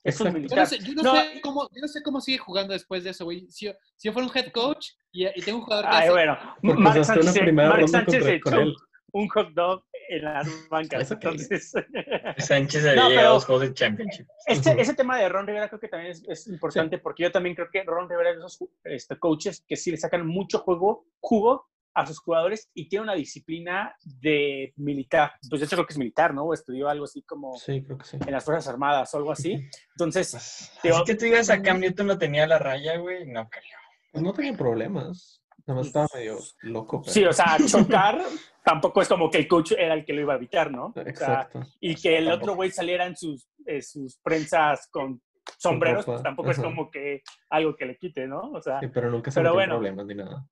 [0.06, 0.48] Es un Exacto.
[0.48, 1.14] Yo no sé, yo no No.
[1.16, 3.50] sé cómo, yo no sé cómo sigue jugando después de eso, güey.
[3.50, 6.02] Si yo, si yo fuera un head coach y, y tengo un jugador que Ay,
[6.04, 8.72] hace- bueno, Mark Sánchez, Mark Sánchez contra- echó
[9.12, 11.10] un hot dog en las bancas.
[11.10, 11.72] Entonces,
[12.38, 14.26] Sánchez No, había llegado a pero- los juegos de Championship.
[14.46, 17.54] este, ese tema de Ron Rivera creo que también es, es importante porque yo también
[17.54, 21.06] creo que Ron Rivera es de esos este, coaches que sí le sacan mucho juego,
[21.20, 21.66] jugo
[21.96, 25.32] a sus jugadores y tiene una disciplina de militar.
[25.48, 26.44] Pues yo creo que es militar, ¿no?
[26.44, 28.18] O estudió algo así como Sí, creo que sí.
[28.24, 29.52] en las Fuerzas Armadas o algo así.
[29.96, 33.26] Entonces, Pues, Digo- Así que tú digas a Cam Newton lo tenía la raya, güey,
[33.26, 33.78] no creo.
[34.12, 35.42] Pues no tenía problemas.
[35.66, 37.00] Nada más estaba medio loco.
[37.02, 37.12] Pero...
[37.12, 38.20] sí, o sea, chocar
[38.64, 40.86] tampoco es como que el coach era el que lo iba a evitar, ¿no?
[40.86, 41.62] O sea, Exacto.
[41.80, 42.42] y que el Tampoco.
[42.44, 45.20] otro güey saliera en sus, eh, sus prensas con
[45.58, 48.50] sombreros, pues tampoco es como que algo que le quite, ¿no?
[48.52, 49.74] O sea, Sí, pero nunca se Pero bueno.
[49.76, 50.46] problemas ni nada.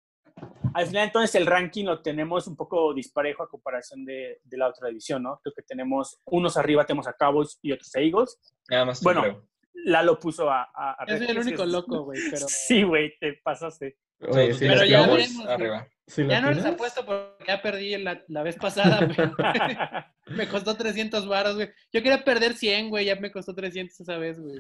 [0.75, 4.69] Al final entonces el ranking lo tenemos un poco disparejo a comparación de, de la
[4.69, 5.39] otra división, ¿no?
[5.43, 8.39] Creo que tenemos unos arriba, tenemos a Cowboys y otros a Eagles.
[8.69, 9.49] Nada más Bueno, creo.
[9.87, 10.63] Lalo puso a...
[10.75, 12.47] a, a Yo soy el único loco, güey, pero...
[12.49, 13.99] Sí, güey, te pasaste.
[14.21, 15.55] Oye, Todos si Pero ya veremos, güey.
[15.55, 15.89] arriba.
[16.07, 19.33] si Ya no les apuesto porque ya perdí la, la vez pasada, pero
[20.37, 21.69] me costó 300 varos, güey.
[21.93, 24.59] Yo quería perder 100, güey, ya me costó 300 esa vez, güey.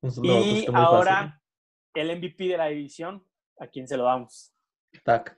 [0.00, 1.40] pues, no, y pues, ahora
[1.94, 3.24] el MVP de la división,
[3.58, 4.55] ¿a quién se lo damos?
[5.04, 5.36] Tac.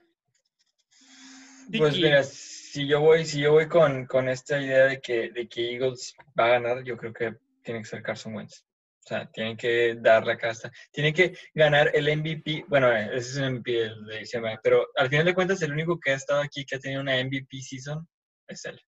[1.77, 5.47] Pues mira, si yo voy, si yo voy con, con esta idea de que, de
[5.47, 8.65] que Eagles va a ganar, yo creo que tiene que ser Carson Wentz.
[9.05, 10.71] O sea, tienen que dar la casta.
[10.91, 12.65] Tienen que ganar el MVP.
[12.67, 15.99] Bueno, ese es un MVP de de diciembre, pero al final de cuentas, el único
[15.99, 18.07] que ha estado aquí que ha tenido una MVP season
[18.47, 18.79] es él.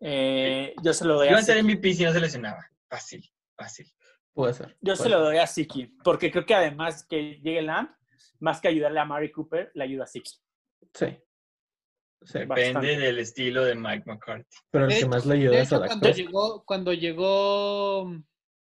[0.00, 1.62] Eh, yo se lo doy Iba a a ser.
[1.62, 2.66] MVP si no se lesionaba.
[2.88, 3.22] Fácil,
[3.54, 3.86] fácil.
[4.32, 4.68] Puede ser.
[4.80, 7.90] Yo puede se lo doy a Siki, porque creo que además que llegue Lamb,
[8.38, 10.30] más que ayudarle a Mari Cooper, le ayuda a Siki.
[10.94, 11.06] Sí.
[12.22, 12.62] Sí, Bastante.
[12.86, 14.44] Depende del estilo de Mike McCarthy.
[14.70, 16.92] pero el De que hecho- más le ayuda es a hecho, Dak cuando llegó, cuando
[16.92, 18.14] llegó,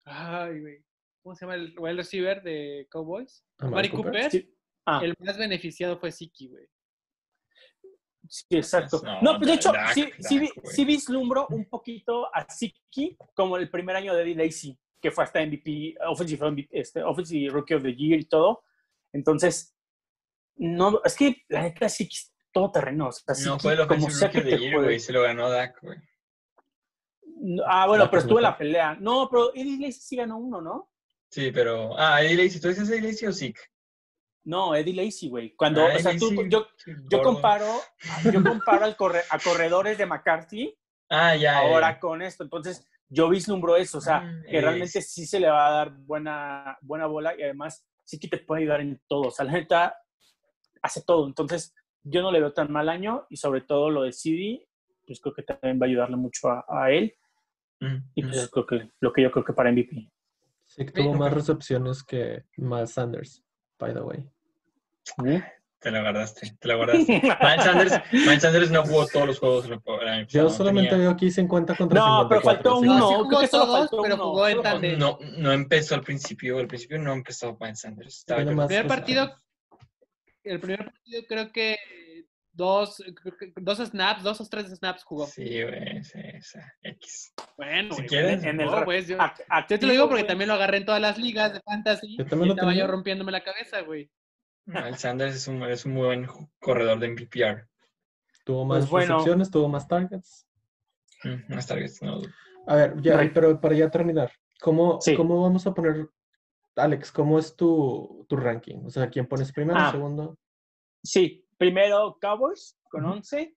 [0.05, 0.85] ay, güey,
[1.21, 3.43] ¿cómo se llama el wide receiver de Cowboys?
[3.57, 4.11] ¿A Mari Cooper?
[4.13, 4.31] Cooper.
[4.31, 4.55] Sí.
[4.85, 6.65] Ah, El más beneficiado fue Siki, güey.
[8.27, 9.01] sí, exacto.
[9.03, 10.75] No, No, pues de hecho, Dak, sí, sí, vi- Dak, güey.
[10.75, 15.23] sí vislumbro un poquito a Siki como el primer año de Eddie Lacy, que fue
[15.25, 18.63] hasta MVP, Offensive, este, Offensive Rookie of the Year y todo.
[19.13, 19.75] Entonces,
[20.55, 23.07] no, es que la neta es todo terreno.
[23.07, 24.75] O sea, No fue el como Offensive sea que te juegue.
[24.77, 24.99] güey.
[24.99, 25.97] Se lo ganó Dak, güey.
[27.67, 28.97] Ah, bueno, Dak pero es estuvo en la pelea.
[28.99, 30.91] No, pero Eddie Lacy sí ganó uno, ¿no?
[31.29, 31.97] Sí, pero...
[31.97, 32.59] Ah, Eddie Lacy.
[32.59, 33.61] ¿Tú dices Eddie Lacy o Zeke?
[34.45, 35.55] No, Eddie Lacy, güey.
[35.55, 36.67] Cuando, Ah, o sea, tú, yo,
[37.09, 37.67] yo comparo,
[38.33, 40.75] yo comparo al corre- a corredores de McCarthy
[41.09, 41.59] Ah, ya.
[41.59, 42.43] ahora con esto.
[42.43, 45.91] Entonces, yo vislumbro eso, o sea, Ah, que realmente sí se le va a dar
[45.91, 49.27] buena, buena bola y además sí que te puede ayudar en todo.
[49.27, 49.95] O sea, la neta
[50.81, 51.27] hace todo.
[51.27, 54.67] Entonces, yo no le veo tan mal año y sobre todo lo de CD,
[55.05, 57.13] pues creo que también va a ayudarle mucho a, a él.
[57.79, 58.27] Mm, Y mm.
[58.27, 60.11] pues es creo que, lo que yo creo que para MVP.
[60.65, 63.43] Sí, que tuvo más recepciones que Miles Sanders,
[63.77, 64.23] by the way.
[65.81, 67.21] Te la guardaste, te la guardaste.
[67.41, 69.69] Miles Sanders, Miles Sanders no jugó todos los juegos.
[70.27, 72.41] Yo solamente tenía- veo aquí 50 contra No, pero 54.
[72.41, 72.99] faltó así que- uno.
[72.99, 74.23] No, creo jugó que solo todos, faltó pero uno.
[74.25, 74.97] jugó en faltó-.
[74.97, 76.59] No, no empezó al principio.
[76.59, 78.25] Al principio no empezó Miles Sanders.
[78.27, 79.35] Yo- El primer partido,
[80.43, 81.77] el primer partido creo que
[82.51, 85.27] dos, creo que dos snaps, dos o tres snaps jugó.
[85.27, 87.33] Sí, güey, sí, sí, X.
[87.55, 90.23] Bueno, Si güey, quieres, bueno, en el no, pues, yo, yo te lo digo porque
[90.23, 90.27] güey.
[90.27, 92.17] también lo agarré en todas las ligas de fantasy.
[92.17, 94.09] Yo también y lo estaba yo rompiéndome la cabeza, güey.
[94.65, 96.27] Miles Sanders es un, es un muy buen
[96.59, 97.67] corredor de PPR.
[98.45, 99.13] Tuvo más Pues bueno.
[99.15, 100.47] recepciones, tuvo más targets.
[101.23, 102.21] Mm, Más targets, no.
[102.67, 103.33] A ver, ya, Right.
[103.33, 104.31] pero para ya terminar,
[104.61, 105.15] ¿cómo, Sí.
[105.15, 106.07] ¿cómo vamos a poner,
[106.75, 108.85] Alex, cómo es tu, tu ranking?
[108.85, 109.91] O sea, ¿quién pones primero, Ah.
[109.91, 110.37] segundo?
[111.03, 113.13] Sí, primero Cowboys con Ujú.
[113.15, 113.55] 11,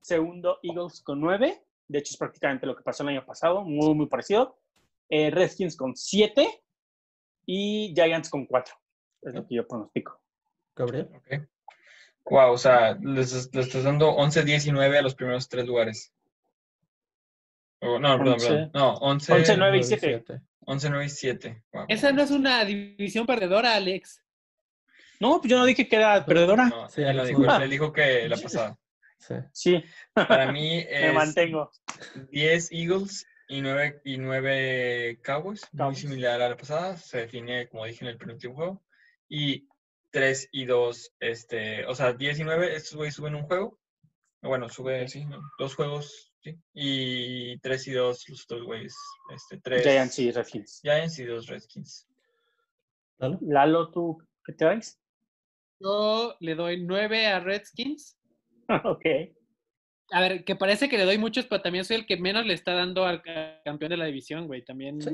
[0.00, 3.94] segundo Eagles con 9, de hecho es prácticamente lo que pasó el año pasado, muy,
[3.94, 4.58] muy parecido.
[5.08, 6.62] Eh, Redskins con 7
[7.46, 8.74] y Giants con 4,
[9.22, 10.19] es lo que yo pronostico.
[10.80, 11.08] Gabriel.
[11.14, 11.48] Ok.
[12.30, 16.12] Wow, o sea, les, les estás dando 11, 19 a los primeros tres lugares.
[17.80, 18.46] Oh, no, perdón, 11.
[18.46, 18.70] perdón.
[18.74, 20.40] No, 11, 11, 9 y Nueve 7.
[20.66, 21.62] 11, 9 y 7.
[21.72, 21.84] Wow.
[21.88, 24.22] Esa no es una división perdedora, Alex.
[25.18, 26.66] No, pues yo no dije que era perdedora.
[26.66, 28.78] No, Sí, él lo dijo, él dijo que la pasada.
[29.18, 29.34] Sí.
[29.52, 31.70] Sí, Para mí me es mantengo.
[32.30, 35.98] 10 Eagles y 9, y 9 Cowboys, muy Cowboys.
[35.98, 36.96] similar a la pasada.
[36.96, 38.82] Se define, como dije en el penúltimo juego.
[39.28, 39.66] Y
[40.10, 43.78] 3 y 2, este, o sea, 10 y 9, estos güeyes suben un juego.
[44.42, 45.38] Bueno, sube, sí, ¿no?
[45.58, 46.56] dos juegos, sí.
[46.72, 48.96] Y 3 y 2, los otros güeyes,
[49.34, 50.80] este, 3 Giants y Redskins.
[50.82, 52.08] Giants y 2 Redskins.
[53.18, 53.38] ¿Lalo?
[53.42, 54.98] Lalo, ¿tú qué te das?
[55.78, 58.18] Yo le doy 9 a Redskins.
[58.84, 59.04] ok.
[60.12, 62.54] A ver, que parece que le doy muchos, pero también soy el que menos le
[62.54, 64.64] está dando al ca- campeón de la división, güey.
[64.64, 65.00] También.
[65.00, 65.10] Sí.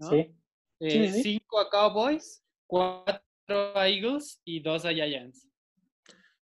[0.00, 0.10] ¿no?
[0.10, 0.34] Sí.
[0.80, 1.22] Eh, sí, sí.
[1.22, 5.48] cinco a Cowboys, cuatro a Eagles y dos a Giants.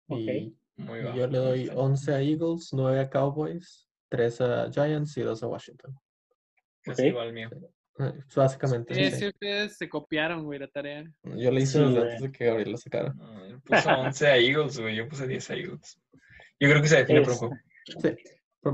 [0.07, 0.19] Ok.
[0.19, 1.17] Y, Muy y bajo.
[1.17, 1.81] yo le doy perfecto.
[1.81, 5.95] 11 a Eagles, 9 a Cowboys, 3 a Giants y 2 a Washington.
[6.81, 7.07] Casi Ok.
[7.09, 7.49] igual mío.
[7.99, 9.17] Eh, Básicamente, Sí, sí.
[9.17, 11.03] sí, ustedes se copiaron, güey, la tarea.
[11.23, 13.13] Yo le hice Sí, los antes de que Gabriel lo sacara.
[13.13, 14.95] No, él puso 11 a Eagles, güey.
[14.95, 15.99] Yo puse 10 a Eagles.
[16.59, 17.55] Yo creo que se define por un Es- juego.
[17.85, 18.15] Sí.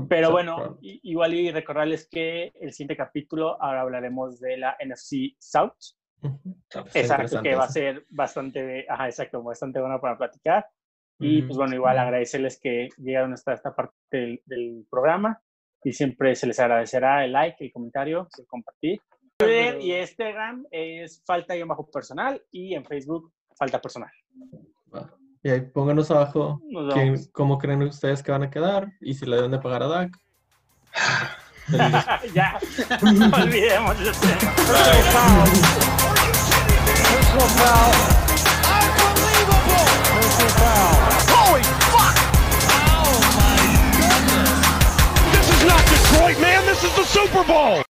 [0.08, 5.34] Pero sí, bueno, igual y recordarles que el siguiente capítulo ahora hablaremos de la NFC
[5.38, 5.74] South.
[6.20, 10.66] Pues, Exacto, que va a ser bastante, ajá, exacto, bastante bueno para platicar.
[11.22, 15.38] Y pues bueno, igual agradecerles que llegaron hasta esta parte del, del programa
[15.84, 19.00] y siempre se les agradecerá el like, el comentario, el compartir.
[19.36, 24.10] Twitter y Instagram es falta y bajo personal y en Facebook falta personal.
[25.42, 26.60] Y ahí pónganos abajo
[26.94, 27.28] vemos.
[27.32, 30.18] cómo creen ustedes que van a quedar y si le deben de pagar a Dak.
[31.66, 32.04] Feliz.
[32.34, 32.58] ya,
[33.02, 35.89] no olvidemos ese tema.
[37.30, 37.38] My
[43.94, 44.66] goodness!
[45.32, 46.66] This is not Detroit, man.
[46.66, 47.84] This is the Super Bowl.